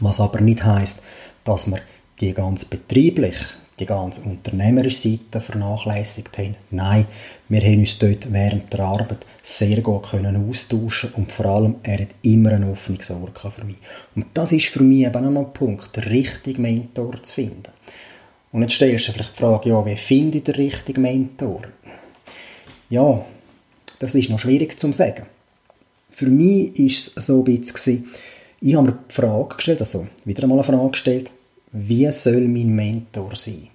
Was 0.00 0.20
aber 0.20 0.40
nicht 0.40 0.64
heißt, 0.64 1.00
dass 1.44 1.66
wir 1.66 1.80
die 2.20 2.32
ganz 2.32 2.64
betrieblich, 2.64 3.36
die 3.78 3.86
ganz 3.86 4.18
unternehmerische 4.18 5.08
Seite 5.08 5.40
vernachlässigt 5.40 6.38
haben. 6.38 6.54
Nein, 6.70 7.06
wir 7.48 7.60
haben 7.60 7.80
uns 7.80 7.98
dort 7.98 8.32
während 8.32 8.72
der 8.72 8.80
Arbeit 8.80 9.26
sehr 9.42 9.80
gut 9.80 10.10
können 10.10 10.48
austauschen 10.48 11.12
und 11.14 11.32
vor 11.32 11.46
allem, 11.46 11.76
er 11.82 12.02
hat 12.02 12.14
immer 12.22 12.52
eine 12.52 12.70
offene 12.70 13.02
Sorge 13.02 13.50
für 13.50 13.64
mich. 13.64 13.78
Und 14.14 14.26
das 14.34 14.52
ist 14.52 14.68
für 14.68 14.82
mich 14.82 15.06
eben 15.06 15.26
auch 15.26 15.30
noch 15.30 15.46
ein 15.46 15.52
Punkt, 15.52 15.96
den 15.96 16.04
richtigen 16.04 16.62
Mentor 16.62 17.22
zu 17.22 17.34
finden. 17.34 17.72
Und 18.52 18.62
jetzt 18.62 18.74
stellst 18.74 19.08
du 19.08 19.12
dir 19.12 19.14
vielleicht 19.14 19.36
die 19.36 19.40
Frage, 19.40 19.68
ja, 19.70 19.84
wie 19.84 19.96
finde 19.96 20.38
ich 20.38 20.44
den 20.44 20.54
richtigen 20.54 21.02
Mentor? 21.02 21.62
Ja, 22.88 23.24
das 23.98 24.14
ist 24.14 24.30
noch 24.30 24.38
schwierig 24.38 24.78
zu 24.78 24.92
sagen. 24.92 25.26
Für 26.10 26.26
mich 26.26 26.78
war 26.78 26.86
es 26.86 27.12
so 27.16 27.42
ein 27.42 27.44
bisschen, 27.44 28.08
ich 28.60 28.76
habe 28.76 28.86
mir 28.86 28.98
die 29.10 29.14
Frage 29.14 29.56
gestellt, 29.56 29.80
also 29.80 30.06
wieder 30.24 30.44
einmal 30.44 30.58
eine 30.58 30.64
Frage 30.64 30.90
gestellt, 30.90 31.32
wie 31.76 32.10
soll 32.12 32.46
mein 32.46 32.68
Mentor 32.68 33.34
sein? 33.34 33.68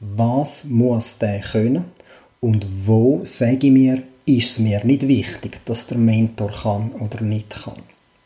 Was 0.00 0.64
muss 0.64 1.18
der 1.18 1.40
können? 1.40 1.86
Und 2.40 2.66
wo, 2.86 3.20
sage 3.24 3.68
ich 3.68 3.72
mir, 3.72 4.02
ist 4.26 4.50
es 4.50 4.58
mir 4.58 4.84
nicht 4.84 5.08
wichtig, 5.08 5.64
dass 5.64 5.86
der 5.86 5.96
Mentor 5.96 6.50
kann 6.50 6.92
oder 6.92 7.22
nicht 7.22 7.48
kann? 7.50 7.80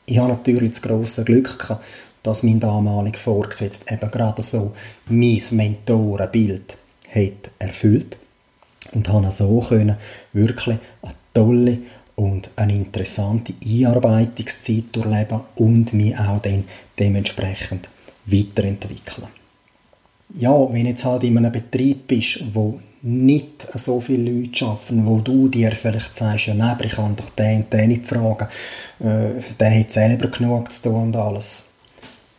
Ich 0.06 0.18
habe 0.18 0.32
natürlich 0.32 0.72
das 0.72 0.82
grosse 0.82 1.22
Glück 1.22 1.56
gehabt, 1.56 1.84
dass 2.25 2.42
mein 2.42 2.58
damaliger 2.58 3.18
Vorgesetzter 3.18 3.94
eben 3.94 4.10
gerade 4.10 4.42
so 4.42 4.72
mein 5.06 5.40
Mentorenbild 5.52 6.76
hat 7.14 7.50
erfüllt 7.60 8.18
und 8.92 9.08
habe 9.08 9.30
so 9.30 9.60
können 9.60 9.96
wirklich 10.32 10.78
eine 11.02 11.14
tolle 11.32 11.78
und 12.16 12.50
eine 12.56 12.75
interessante 12.75 13.54
Einarbeitungszeit 13.64 14.84
durchleben 14.90 15.42
und 15.54 15.92
mich 15.92 16.18
auch 16.18 16.40
dann 16.40 16.64
dementsprechend 16.98 17.88
weiterentwickeln. 18.26 19.28
Ja, 20.35 20.73
wenn 20.73 20.87
jetzt 20.87 21.04
halt 21.04 21.25
in 21.25 21.38
einem 21.38 21.52
Betrieb 21.52 22.09
bist, 22.09 22.42
wo 22.52 22.80
nicht 23.02 23.68
so 23.75 24.00
viele 24.00 24.30
Leute 24.30 24.66
arbeiten, 24.66 25.06
wo 25.06 25.21
du 25.21 25.49
dir 25.49 25.71
vielleicht 25.73 26.14
sagst, 26.14 26.47
ja, 26.47 26.54
nein, 26.54 26.76
ich 26.83 26.92
kann 26.92 27.14
doch 27.14 27.30
den 27.30 27.59
und 27.59 27.73
den 27.73 27.88
nicht 27.90 28.06
fragen, 28.06 28.49
äh, 28.99 29.40
der 29.61 29.80
hat 29.80 29.92
selber 29.92 30.28
genug 30.28 30.73
zu 30.73 30.83
tun 30.83 31.02
und 31.02 31.16
alles. 31.16 31.68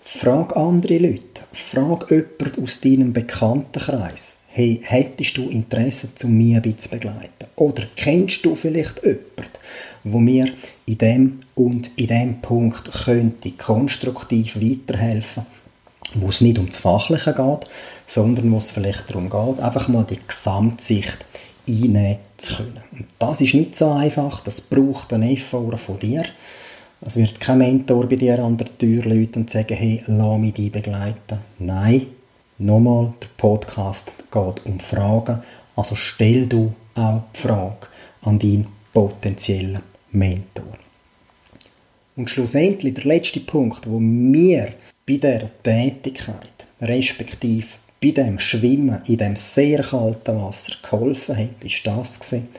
Frag 0.02 0.56
andere 0.58 0.98
Leute, 0.98 1.44
frag 1.54 2.10
jemanden 2.12 2.64
aus 2.64 2.82
deinem 2.82 3.14
Bekanntenkreis, 3.14 4.44
hey, 4.48 4.82
hättest 4.84 5.38
du 5.38 5.50
Interesse, 5.50 6.16
zu 6.16 6.28
mir 6.28 6.62
zu 6.78 6.90
begleiten? 6.90 7.48
Oder 7.56 7.84
kennst 7.96 8.44
du 8.46 8.56
vielleicht 8.56 9.04
jemanden, 9.04 9.24
wo 10.04 10.20
mir 10.20 10.50
in 10.86 10.98
dem 10.98 11.40
und 11.56 11.92
in 11.98 12.08
dem 12.08 12.42
Punkt 12.42 12.92
könnte 13.06 13.52
konstruktiv 13.52 14.56
weiterhelfen 14.56 15.46
wo 16.22 16.30
es 16.30 16.42
nicht 16.42 16.60
um 16.60 16.68
das 16.68 16.80
Fachliche 16.80 17.34
geht, 17.34 17.70
sondern 18.06 18.52
wo 18.52 18.58
es 18.58 18.72
vielleicht 18.72 19.10
darum 19.10 19.30
geht, 19.30 19.64
einfach 19.64 19.88
mal 19.88 20.06
die 20.10 20.20
Gesamtsicht 20.26 21.26
einnehmen 21.68 22.18
zu 22.38 22.56
können. 22.56 22.84
Und 22.92 23.06
das 23.20 23.42
ist 23.42 23.54
nicht 23.54 23.76
so 23.76 23.92
einfach, 23.92 24.42
das 24.42 24.62
braucht 24.62 25.14
einen 25.14 25.32
Effort 25.32 25.78
von 25.78 26.00
dir. 26.00 26.24
Es 27.02 27.16
wird 27.18 27.40
kein 27.40 27.60
Mentor 27.60 28.08
bei 28.08 28.16
dir 28.16 28.40
an 28.40 28.58
der 28.58 28.76
Tür 28.78 29.04
läuten 29.04 29.44
und 29.44 29.50
sagen, 29.50 29.76
hey, 29.76 30.02
lass 30.08 30.40
mich 30.40 30.54
dich 30.54 30.72
begleiten. 30.72 31.40
Nein, 31.60 32.08
nochmal, 32.58 33.14
der 33.22 33.28
Podcast 33.38 34.12
geht 34.32 34.66
um 34.66 34.80
Fragen, 34.80 35.44
also 35.76 35.96
stell 35.96 36.48
du 36.48 36.74
auch 36.96 37.22
die 37.36 37.40
Frage 37.42 37.88
an 38.22 38.40
deinen 38.40 38.68
potenziellen 38.94 39.80
Mentor. 40.12 40.66
Und 42.16 42.32
schlussendlich 42.32 42.96
der 42.96 43.06
letzte 43.06 43.42
Punkt, 43.42 43.88
wo 43.88 44.00
mir 44.00 44.74
bei 45.08 45.18
der 45.18 45.50
Tätigkeit, 45.64 46.68
respektive 46.82 47.68
bei 48.02 48.12
dem 48.12 48.38
Schwimmen 48.38 49.02
in 49.08 49.18
dem 49.18 49.36
sehr 49.36 49.82
kalten 49.82 50.42
Wasser 50.42 50.74
geholfen 50.84 51.38
hat, 51.38 51.64
ist 51.64 51.88
das 51.88 52.20
gewesen, 52.20 52.50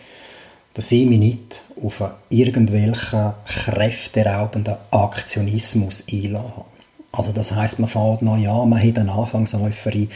dass 0.74 0.90
ich 0.90 1.06
mich 1.06 1.18
nicht 1.18 1.62
auf 1.82 2.02
irgendwelchen 2.30 3.34
kräfteraubenden 3.46 4.76
Aktionismus 4.90 6.04
einlassen 6.10 6.56
habe. 6.56 6.68
Also 7.12 7.32
das 7.32 7.52
heißt, 7.52 7.78
man 7.80 7.88
fährt 7.88 8.22
noch, 8.22 8.36
ja, 8.36 8.64
man 8.64 8.82
hat 8.82 8.98
eine 8.98 9.12
Anfangseuphorie 9.12 10.08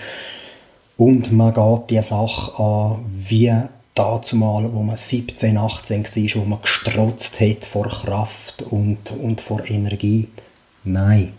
und 0.96 1.32
man 1.32 1.54
geht 1.54 1.90
die 1.90 2.02
Sache 2.02 2.62
an, 2.62 3.04
wie 3.12 3.52
dazu 3.94 4.36
mal, 4.36 4.72
wo 4.72 4.82
man 4.82 4.96
17, 4.96 5.56
18 5.56 6.04
war, 6.04 6.42
wo 6.42 6.46
man 6.46 6.62
gestrotzt 6.62 7.40
hat 7.40 7.64
vor 7.64 7.88
Kraft 7.88 8.62
und, 8.62 9.10
und 9.10 9.40
vor 9.40 9.64
Energie. 9.68 10.28
Nein. 10.84 11.34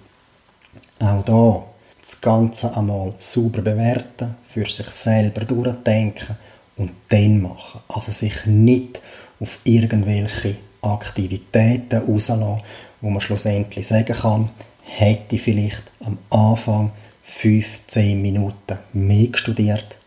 Auch 1.00 1.24
da 1.24 1.64
das 2.00 2.20
Ganze 2.20 2.76
einmal 2.76 3.14
sauber 3.18 3.62
bewerten, 3.62 4.36
für 4.44 4.70
sich 4.70 4.90
selber 4.90 5.46
durchdenken 5.46 6.36
und 6.78 6.92
dann 7.10 7.42
machen. 7.42 7.82
Also 7.88 8.12
sich 8.12 8.46
nicht 8.46 9.02
auf 9.40 9.60
irgendwelche 9.64 10.58
Aktivitäten 10.82 12.02
rauslassen, 12.02 12.62
wo 13.02 13.10
man 13.10 13.22
schlussendlich 13.22 13.88
sagen 13.88 14.16
kann, 14.16 14.50
hätte 14.84 15.38
vielleicht 15.38 15.84
am 16.04 16.18
Anfang 16.30 16.92
15 17.24 18.22
Minuten 18.22 18.78
mehr 18.92 19.30
studiert 19.34 19.98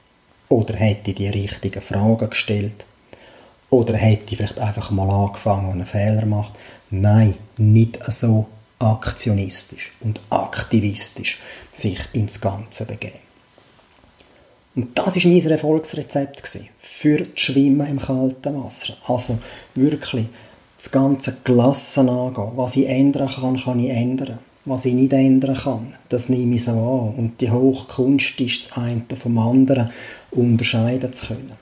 oder 0.48 0.74
hätte 0.74 1.12
die 1.12 1.28
richtigen 1.28 1.82
Fragen 1.82 2.30
gestellt 2.30 2.84
oder 3.70 3.96
hätte 3.96 4.36
vielleicht 4.36 4.58
einfach 4.58 4.90
mal 4.90 5.10
angefangen 5.10 5.66
und 5.66 5.72
einen 5.72 5.86
Fehler 5.86 6.26
macht. 6.26 6.52
Nein, 6.90 7.34
nicht 7.56 7.98
so 8.12 8.46
aktionistisch 8.78 9.92
und 10.00 10.20
aktivistisch 10.30 11.38
sich 11.72 11.98
ins 12.12 12.40
Ganze 12.40 12.86
begeben. 12.86 13.18
Und 14.74 14.98
das 14.98 15.16
war 15.16 15.32
mein 15.32 15.50
Erfolgsrezept 15.50 16.42
für 16.78 17.18
das 17.18 17.28
Schwimmen 17.40 17.86
im 17.86 17.98
kalten 17.98 18.62
Wasser. 18.62 18.94
Also 19.06 19.38
wirklich 19.74 20.26
das 20.76 20.90
ganze 20.90 21.38
gelassen 21.42 22.10
angehen. 22.10 22.52
Was 22.56 22.76
ich 22.76 22.86
ändern 22.86 23.28
kann, 23.28 23.56
kann 23.58 23.80
ich 23.80 23.90
ändern. 23.90 24.38
Was 24.66 24.84
ich 24.84 24.94
nicht 24.94 25.12
ändern 25.12 25.56
kann, 25.56 25.94
das 26.08 26.28
nehme 26.28 26.56
ich 26.56 26.64
so 26.64 26.72
an. 26.72 27.14
Und 27.16 27.40
die 27.40 27.50
Hochkunst 27.50 28.38
ist 28.40 28.66
das 28.66 28.76
eine 28.76 29.04
vom 29.14 29.38
anderen 29.38 29.90
unterscheiden 30.32 31.12
zu 31.12 31.28
können. 31.28 31.52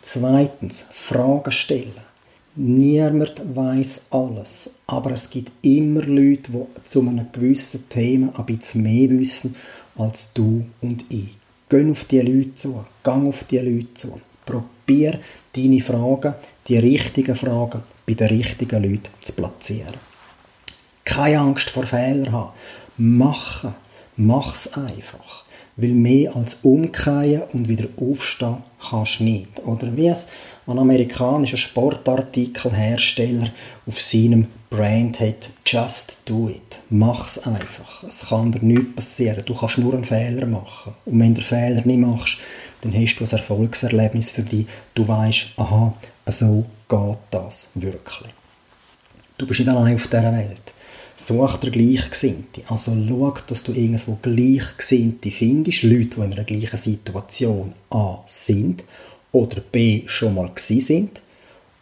Zweitens, 0.00 0.86
Fragen 0.90 1.52
stellen. 1.52 2.07
Niemand 2.60 3.40
weiß 3.54 4.06
alles, 4.10 4.80
aber 4.88 5.12
es 5.12 5.30
gibt 5.30 5.52
immer 5.64 6.02
Leute, 6.02 6.50
die 6.50 6.82
zu 6.82 6.98
einem 6.98 7.30
gewissen 7.30 7.88
Thema 7.88 8.36
ein 8.36 8.46
bisschen 8.46 8.82
mehr 8.82 9.10
wissen 9.10 9.54
als 9.96 10.32
du 10.32 10.64
und 10.80 11.04
ich. 11.08 11.38
Geh 11.68 11.88
auf 11.88 12.06
die 12.06 12.20
Leute 12.20 12.54
zu, 12.56 12.84
gang 13.04 13.28
auf 13.28 13.44
die 13.44 13.58
Leute 13.58 13.94
zu. 13.94 14.20
Probier 14.44 15.20
deine 15.54 15.80
Fragen, 15.80 16.34
die 16.66 16.78
richtigen 16.78 17.36
Fragen, 17.36 17.84
bei 18.04 18.14
den 18.14 18.26
richtigen 18.26 18.82
Leuten 18.82 19.10
zu 19.20 19.34
platzieren. 19.34 19.94
Keine 21.04 21.38
Angst 21.38 21.70
vor 21.70 21.86
Fehlern 21.86 22.32
haben. 22.32 22.54
Machen. 22.96 23.76
Mach's 24.16 24.72
einfach. 24.72 25.44
Weil 25.78 25.90
mehr 25.90 26.36
als 26.36 26.56
umkehren 26.64 27.44
und 27.52 27.68
wieder 27.68 27.86
aufstehen 28.00 28.58
kannst 28.90 29.20
du 29.20 29.24
nicht. 29.24 29.64
Oder 29.64 29.96
wie 29.96 30.08
es 30.08 30.32
ein 30.66 30.78
amerikanischer 30.78 31.56
Sportartikelhersteller 31.56 33.50
auf 33.86 34.00
seinem 34.00 34.48
Brand 34.70 35.20
hat, 35.20 35.48
just 35.64 36.22
do 36.26 36.50
it. 36.50 36.80
Mach's 36.90 37.38
einfach. 37.38 38.02
Es 38.02 38.28
kann 38.28 38.52
dir 38.52 38.62
nichts 38.62 38.94
passieren. 38.94 39.42
Du 39.46 39.54
kannst 39.54 39.78
nur 39.78 39.94
einen 39.94 40.04
Fehler 40.04 40.46
machen. 40.46 40.94
Und 41.06 41.20
wenn 41.20 41.34
du 41.34 41.40
den 41.40 41.46
Fehler 41.46 41.86
nicht 41.86 41.98
machst, 41.98 42.38
dann 42.82 42.92
hast 42.92 43.16
du 43.16 43.24
ein 43.24 43.30
Erfolgserlebnis 43.30 44.30
für 44.30 44.42
dich. 44.42 44.66
Du 44.94 45.08
weißt, 45.08 45.46
aha, 45.56 45.94
so 46.26 46.66
geht 46.88 47.18
das 47.30 47.70
wirklich. 47.74 48.30
Du 49.38 49.46
bist 49.46 49.60
nicht 49.60 49.68
allein 49.68 49.94
auf 49.94 50.06
dieser 50.06 50.32
Welt. 50.32 50.74
Such 51.20 51.56
dir 51.56 51.72
Gleichgesinnte. 51.72 52.62
Also 52.68 52.92
schau, 53.08 53.34
dass 53.48 53.64
du 53.64 53.72
irgendwo 53.72 54.16
Gleichgesinnte 54.22 55.32
findest. 55.32 55.82
Leute, 55.82 56.10
die 56.10 56.20
in 56.20 56.32
einer 56.32 56.44
gleichen 56.44 56.78
Situation 56.78 57.72
A 57.90 58.20
sind 58.24 58.84
oder 59.32 59.60
B 59.60 60.04
schon 60.06 60.36
mal 60.36 60.52
sind. 60.54 61.20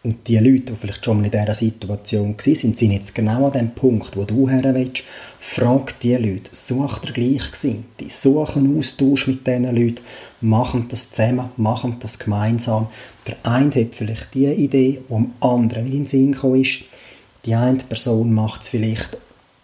Und 0.03 0.27
die 0.27 0.39
Leute, 0.39 0.73
die 0.73 0.77
vielleicht 0.77 1.05
schon 1.05 1.19
mal 1.19 1.27
in 1.27 1.31
dieser 1.33 1.55
Situation 1.55 2.35
waren, 2.35 2.55
sind 2.55 2.81
jetzt 2.81 3.15
genau 3.15 3.45
an 3.45 3.53
dem 3.53 3.75
Punkt, 3.75 4.17
wo 4.17 4.25
du 4.25 4.49
her 4.49 4.75
willst. 4.75 5.03
Frag 5.39 6.01
die 6.01 6.15
Leute, 6.15 6.49
such 6.53 7.01
dir 7.01 7.13
Gleichgesinnte, 7.13 8.07
such 8.09 8.57
einen 8.57 8.79
Austausch 8.79 9.27
mit 9.27 9.47
diesen 9.47 9.65
Leuten, 9.65 10.01
machen 10.41 10.87
das 10.89 11.11
zusammen, 11.11 11.51
machen 11.59 11.97
das 12.01 12.19
gemeinsam. 12.19 12.89
Der 13.27 13.37
eine 13.43 13.75
hat 13.75 13.95
vielleicht 13.95 14.33
die 14.33 14.47
Idee, 14.47 15.03
die 15.07 15.15
dem 15.15 15.33
anderen 15.41 15.85
in 15.85 15.93
den 15.93 16.07
Sinn 16.07 16.33
gekommen 16.33 16.63
ist. 16.63 16.85
Die 17.45 17.55
eine 17.55 17.77
Person 17.79 18.33
macht 18.33 18.63
es 18.63 18.71
vielleicht 18.71 19.19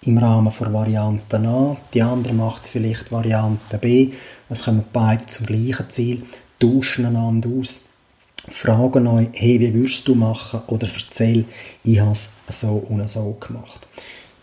im 0.05 0.19
Rahmen 0.19 0.53
von 0.53 0.73
Variante 0.73 1.37
A, 1.39 1.77
die 1.95 2.03
andere 2.03 2.33
macht 2.33 2.63
es 2.63 2.69
vielleicht 2.69 3.13
Variante 3.13 3.79
B. 3.79 4.11
Es 4.49 4.65
kommen 4.65 4.85
beide 4.93 5.27
zum 5.27 5.47
gleichen 5.47 5.91
Ziel, 5.91 6.23
tauschen 6.59 7.07
einander 7.07 7.49
aus, 7.49 7.83
fragen 8.49 9.07
euch, 9.07 9.29
hey, 9.35 9.61
wie 9.61 9.73
würdest 9.73 10.09
du 10.09 10.15
machen? 10.15 10.63
Oder 10.67 10.89
erzähl, 10.93 11.45
ich 11.85 12.01
habe 12.01 12.13
es 12.13 12.31
so 12.49 12.85
und 12.89 13.09
so 13.09 13.37
gemacht. 13.39 13.87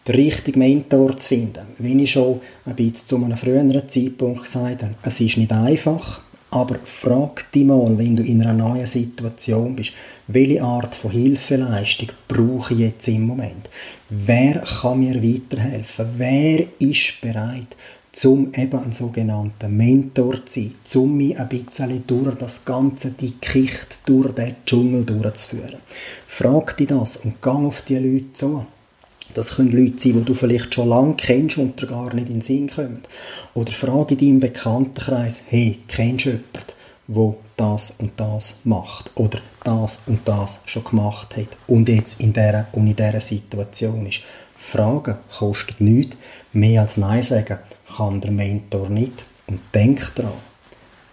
Den 0.07 0.15
richtigen 0.15 0.59
Mentor 0.59 1.17
zu 1.17 1.27
finden, 1.27 1.67
wie 1.77 2.03
ich 2.03 2.11
schon 2.11 2.39
ein 2.65 2.75
bisschen 2.75 3.07
zu 3.07 3.15
einem 3.17 3.37
früheren 3.37 3.87
Zeitpunkt 3.87 4.43
gesagt 4.43 4.83
habe, 4.83 4.95
es 5.03 5.19
ist 5.19 5.37
nicht 5.37 5.51
einfach, 5.51 6.21
aber 6.51 6.77
frag 6.83 7.51
dich 7.51 7.65
mal, 7.65 7.97
wenn 7.97 8.15
du 8.15 8.23
in 8.23 8.41
einer 8.41 8.53
neuen 8.53 8.87
Situation 8.87 9.75
bist, 9.75 9.93
welche 10.27 10.63
Art 10.63 10.95
von 10.95 11.11
Hilfeleistung 11.11 12.09
brauche 12.27 12.73
ich 12.73 12.79
jetzt 12.79 13.07
im 13.07 13.27
Moment? 13.27 13.69
Wer 14.09 14.61
kann 14.61 14.99
mir 14.99 15.21
weiterhelfen? 15.21 16.07
Wer 16.17 16.65
ist 16.79 17.21
bereit, 17.21 17.75
zum 18.11 18.51
eben 18.55 18.79
einen 18.79 18.91
sogenannten 18.91 19.77
Mentor 19.77 20.45
zu 20.45 20.61
sein, 20.61 20.75
zum 20.83 21.17
mich 21.17 21.39
ein 21.39 21.49
bisschen 21.49 22.03
durch 22.07 22.35
das 22.35 22.65
ganze 22.65 23.11
Dickicht, 23.11 23.99
durch 24.05 24.33
den 24.33 24.55
Dschungel 24.65 25.05
durchzuführen? 25.05 25.79
Frag 26.27 26.77
dich 26.77 26.87
das 26.87 27.17
und 27.17 27.41
gang 27.41 27.67
auf 27.67 27.83
die 27.83 27.97
Leute 27.97 28.33
zu. 28.33 28.65
Das 29.33 29.55
können 29.55 29.71
Leute 29.71 29.99
sein, 29.99 30.13
die 30.13 30.23
du 30.23 30.33
vielleicht 30.33 30.73
schon 30.73 30.89
lange 30.89 31.15
kennst 31.15 31.57
und 31.57 31.81
dir 31.81 31.87
gar 31.87 32.13
nicht 32.13 32.27
in 32.27 32.35
den 32.35 32.41
Sinn 32.41 32.69
kommen. 32.69 33.01
Oder 33.53 33.71
frage 33.71 34.15
in 34.15 34.19
deinem 34.19 34.39
Bekanntenkreis, 34.39 35.43
hey, 35.47 35.79
kennst 35.87 36.25
du 36.25 36.29
jemanden, 36.29 36.73
der 37.07 37.35
das 37.57 37.91
und 37.99 38.11
das 38.17 38.61
macht 38.63 39.11
oder 39.15 39.39
das 39.63 40.03
und 40.05 40.27
das 40.27 40.61
schon 40.65 40.83
gemacht 40.83 41.35
hat 41.35 41.47
und 41.67 41.89
jetzt 41.89 42.21
in 42.21 42.33
dieser 42.33 42.67
und 42.71 42.87
in 42.87 42.95
dieser 42.95 43.19
Situation 43.19 44.05
ist. 44.05 44.21
Fragen 44.55 45.17
kostet 45.37 45.81
nichts, 45.81 46.17
mehr 46.53 46.81
als 46.81 46.97
Nein 46.97 47.21
sagen 47.21 47.59
kann 47.95 48.21
der 48.21 48.31
Mentor 48.31 48.89
nicht. 48.89 49.25
Und 49.47 49.61
denk 49.73 50.13
daran, 50.15 50.33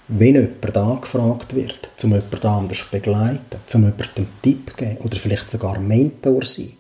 wenn 0.08 0.34
jemand 0.34 0.76
angefragt 0.76 1.54
wird, 1.54 1.90
zum 1.96 2.12
jemand 2.12 2.44
anders 2.44 2.84
begleiten, 2.90 3.58
zum 3.64 3.84
jemandem 3.84 4.28
Tipp 4.42 4.76
geben 4.76 4.98
oder 4.98 5.16
vielleicht 5.16 5.48
sogar 5.48 5.78
Mentor 5.78 6.44
sein, 6.44 6.72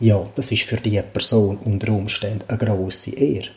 ja, 0.00 0.28
das 0.34 0.52
ist 0.52 0.62
für 0.62 0.76
diese 0.76 1.02
Person 1.02 1.58
unter 1.58 1.92
Umständen 1.92 2.44
eine 2.48 2.58
grosse 2.58 3.10
Ehre. 3.10 3.48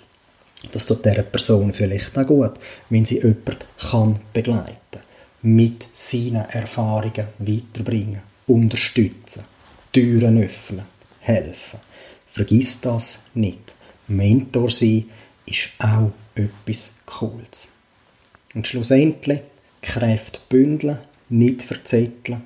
Das 0.72 0.86
tut 0.86 1.06
dieser 1.06 1.24
Person 1.24 1.74
vielleicht 1.74 2.18
auch 2.18 2.28
gut, 2.28 2.54
wenn 2.90 3.06
sie 3.06 3.18
jemanden 3.18 3.58
kann 3.78 4.20
begleiten 4.34 5.00
mit 5.42 5.88
seinen 5.94 6.46
Erfahrungen 6.50 7.28
weiterbringen, 7.40 8.22
unterstützen, 8.48 9.46
Türen 9.94 10.44
öffnen, 10.44 10.86
helfen. 11.22 11.80
Vergiss 12.32 12.82
das 12.82 13.24
nicht. 13.34 13.74
Mentor 14.08 14.70
sein 14.70 15.06
ist 15.46 15.70
auch 15.80 16.12
etwas 16.36 16.92
Cooles. 17.06 17.70
Und 18.54 18.68
schlussendlich 18.68 19.42
Kräfte 19.82 20.40
bündeln, 20.50 21.00
nicht 21.30 21.62
verzetteln, 21.62 22.42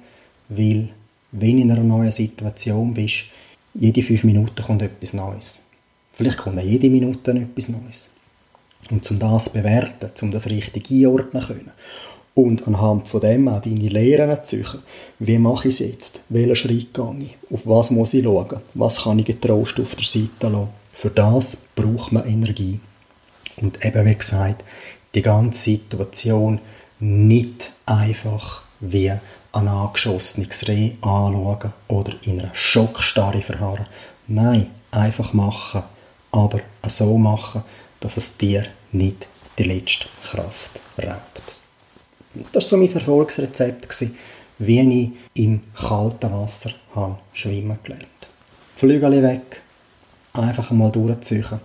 weil 0.49 0.89
wenn 1.32 1.58
du 1.58 1.63
in 1.63 1.71
einer 1.71 1.84
neuen 1.84 2.12
Situation 2.12 2.93
bist, 2.93 3.25
jede 3.73 4.03
fünf 4.03 4.23
Minuten 4.23 4.63
kommt 4.63 4.81
etwas 4.81 5.13
Neues. 5.13 5.63
Vielleicht 6.13 6.38
kommt 6.38 6.59
auch 6.59 6.63
jede 6.63 6.89
Minute 6.89 7.31
etwas 7.31 7.69
Neues. 7.69 8.09
Und 8.91 9.09
um 9.09 9.19
das 9.19 9.45
zu 9.45 9.53
bewerten, 9.53 10.12
um 10.21 10.31
das 10.31 10.49
richtig 10.49 10.91
einordnen 10.91 11.41
zu 11.41 11.47
können 11.47 11.71
und 12.36 12.67
anhand 12.67 13.07
von 13.07 13.21
dem 13.21 13.47
auch 13.47 13.62
deine 13.62 13.88
Lehren 13.88 14.43
zu 14.43 14.57
suchen, 14.57 14.81
wie 15.19 15.38
mache 15.38 15.67
ich 15.67 15.75
es 15.75 15.79
jetzt? 15.79 16.21
Welchen 16.29 16.55
Schritt 16.55 16.93
gehe 16.93 17.15
ich? 17.19 17.38
Auf 17.51 17.62
was 17.65 17.91
muss 17.91 18.13
ich 18.13 18.23
schauen? 18.23 18.59
Was 18.73 19.03
kann 19.03 19.19
ich 19.19 19.25
getrost 19.25 19.79
auf 19.79 19.95
der 19.95 20.05
Seite 20.05 20.49
lassen? 20.49 20.69
Für 20.93 21.09
das 21.09 21.57
braucht 21.75 22.12
man 22.12 22.25
Energie. 22.25 22.79
Und 23.57 23.83
eben 23.86 24.05
wie 24.05 24.15
gesagt, 24.15 24.63
die 25.13 25.21
ganze 25.21 25.71
Situation 25.71 26.59
nicht 26.99 27.71
einfach 27.86 28.63
wie 28.79 29.13
ein 29.53 29.67
angeschossenes 29.67 30.67
Reh 30.67 30.93
anschauen 31.01 31.73
oder 31.87 32.13
in 32.23 32.39
einer 32.39 32.53
Schockstarre 32.53 33.41
verharren. 33.41 33.85
Nein, 34.27 34.69
einfach 34.91 35.33
machen, 35.33 35.83
aber 36.31 36.59
so 36.87 37.17
machen, 37.17 37.63
dass 37.99 38.17
es 38.17 38.37
dir 38.37 38.65
nicht 38.91 39.27
die 39.57 39.63
letzte 39.63 40.07
Kraft 40.23 40.71
raubt. 40.97 41.41
Das 42.51 42.65
war 42.65 42.69
so 42.69 42.77
mein 42.77 42.91
Erfolgsrezept, 42.91 43.87
wie 44.59 45.13
ich 45.35 45.43
im 45.43 45.61
kalten 45.75 46.31
Wasser 46.31 46.71
habe 46.95 47.17
schwimmen 47.33 47.77
gelernt. 47.83 48.07
Flügel 48.75 49.21
weg, 49.21 49.61
einfach 50.33 50.71
mal 50.71 50.91
durchziehen 50.91 51.59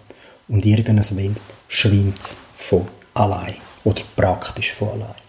und 0.48 0.66
irgendwann 0.66 1.36
schwimmt 1.68 2.20
es 2.20 2.36
von 2.56 2.86
allein 3.14 3.56
oder 3.84 4.02
praktisch 4.14 4.74
von 4.74 4.90
allein. 4.90 5.27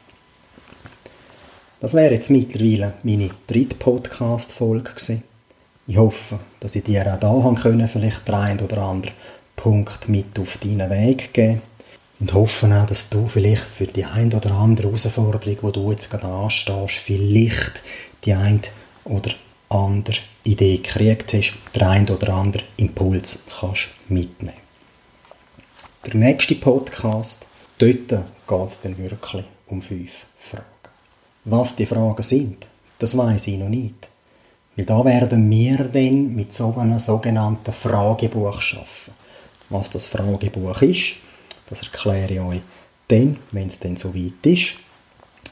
Das 1.82 1.94
wäre 1.94 2.14
jetzt 2.14 2.30
mittlerweile 2.30 2.96
meine 3.04 3.30
dritte 3.48 3.76
Podcast-Folge. 3.76 5.22
Ich 5.88 5.98
hoffe, 5.98 6.40
dass 6.60 6.76
ich 6.76 6.84
dir 6.84 7.14
auch 7.14 7.20
da 7.20 7.30
haben 7.30 7.56
können, 7.56 7.88
vielleicht 7.88 8.28
den 8.28 8.36
einen 8.36 8.60
oder 8.60 8.80
anderen 8.80 9.16
Punkt 9.56 10.10
mit 10.10 10.38
auf 10.38 10.58
deinen 10.58 10.90
Weg 10.90 11.34
geben 11.34 11.62
und 12.20 12.34
hoffe 12.34 12.68
auch, 12.68 12.86
dass 12.86 13.10
du 13.10 13.28
vielleicht 13.28 13.64
für 13.64 13.88
die 13.88 14.04
ein 14.04 14.34
oder 14.34 14.52
andere 14.52 14.88
Herausforderung, 14.88 15.56
die 15.56 15.72
du 15.72 15.92
jetzt 15.92 16.12
gerade 16.12 16.28
anstehst, 16.28 16.96
vielleicht 16.96 17.82
die 18.26 18.34
ein 18.34 18.60
oder 19.06 19.32
andere 19.70 20.18
Idee 20.44 20.78
gekriegt 20.78 21.32
hast, 21.32 21.54
den 21.74 21.84
ein 21.84 22.10
oder 22.10 22.34
anderen 22.34 22.66
Impuls 22.76 23.44
kannst 23.58 23.88
mitnehmen. 24.10 24.58
Der 26.06 26.16
nächste 26.16 26.56
Podcast, 26.56 27.48
dort 27.78 28.10
geht 28.10 28.68
es 28.68 28.82
dann 28.82 28.98
wirklich 28.98 29.46
um 29.68 29.82
fünf 29.82 30.26
Fragen. 30.38 30.69
Was 31.52 31.76
die 31.76 31.88
Fragen 31.88 32.22
sind, 32.22 32.68
das 33.00 33.18
weiß 33.18 33.48
ich 33.48 33.58
noch 33.58 33.70
nicht. 33.70 34.08
Weil 34.76 34.86
da 34.86 35.04
werden 35.04 35.50
wir 35.50 35.78
dann 35.80 36.36
mit 36.36 36.54
so 36.54 36.76
einem 36.78 37.00
sogenannten 37.00 37.74
Fragebuch 37.74 38.62
schaffen. 38.62 39.16
Was 39.70 39.90
das 39.90 40.06
Fragebuch 40.06 40.80
ist, 40.84 41.16
das 41.68 41.82
erkläre 41.82 42.34
ich 42.34 42.40
euch 42.40 42.62
dann, 43.08 43.40
wenn 43.52 43.66
es 43.66 43.80
dann 43.80 43.98
soweit 43.98 44.46
ist. 44.46 44.76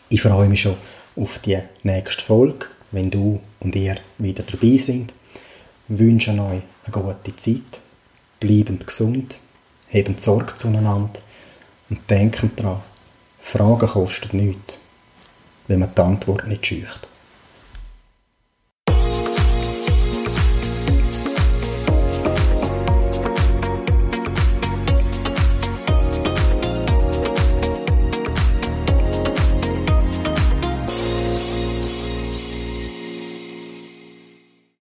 Ich 0.10 0.22
freue 0.22 0.48
mich 0.48 0.62
schon 0.62 0.76
auf 1.16 1.40
die 1.40 1.58
nächste 1.82 2.24
Folge, 2.24 2.68
wenn 2.92 3.10
du 3.10 3.40
und 3.60 3.76
ihr 3.76 3.98
wieder 4.20 4.44
dabei 4.44 4.78
sind. 4.78 5.16
Ich 5.90 5.98
wünsche 5.98 6.30
euch 6.30 6.62
eine 6.86 6.92
gute 6.92 7.36
Zeit, 7.38 7.82
bleibend 8.40 8.86
gesund, 8.86 9.40
hebt 9.88 10.22
Sorge 10.22 10.54
zueinander 10.54 11.22
und 11.90 12.08
denkt 12.08 12.46
daran, 12.56 12.82
Fragen 13.40 13.88
kosten 13.88 14.38
nichts, 14.38 14.78
wenn 15.68 15.80
man 15.80 15.90
die 15.96 16.02
Antwort 16.02 16.48
nicht 16.48 16.66
schücht. 16.66 17.08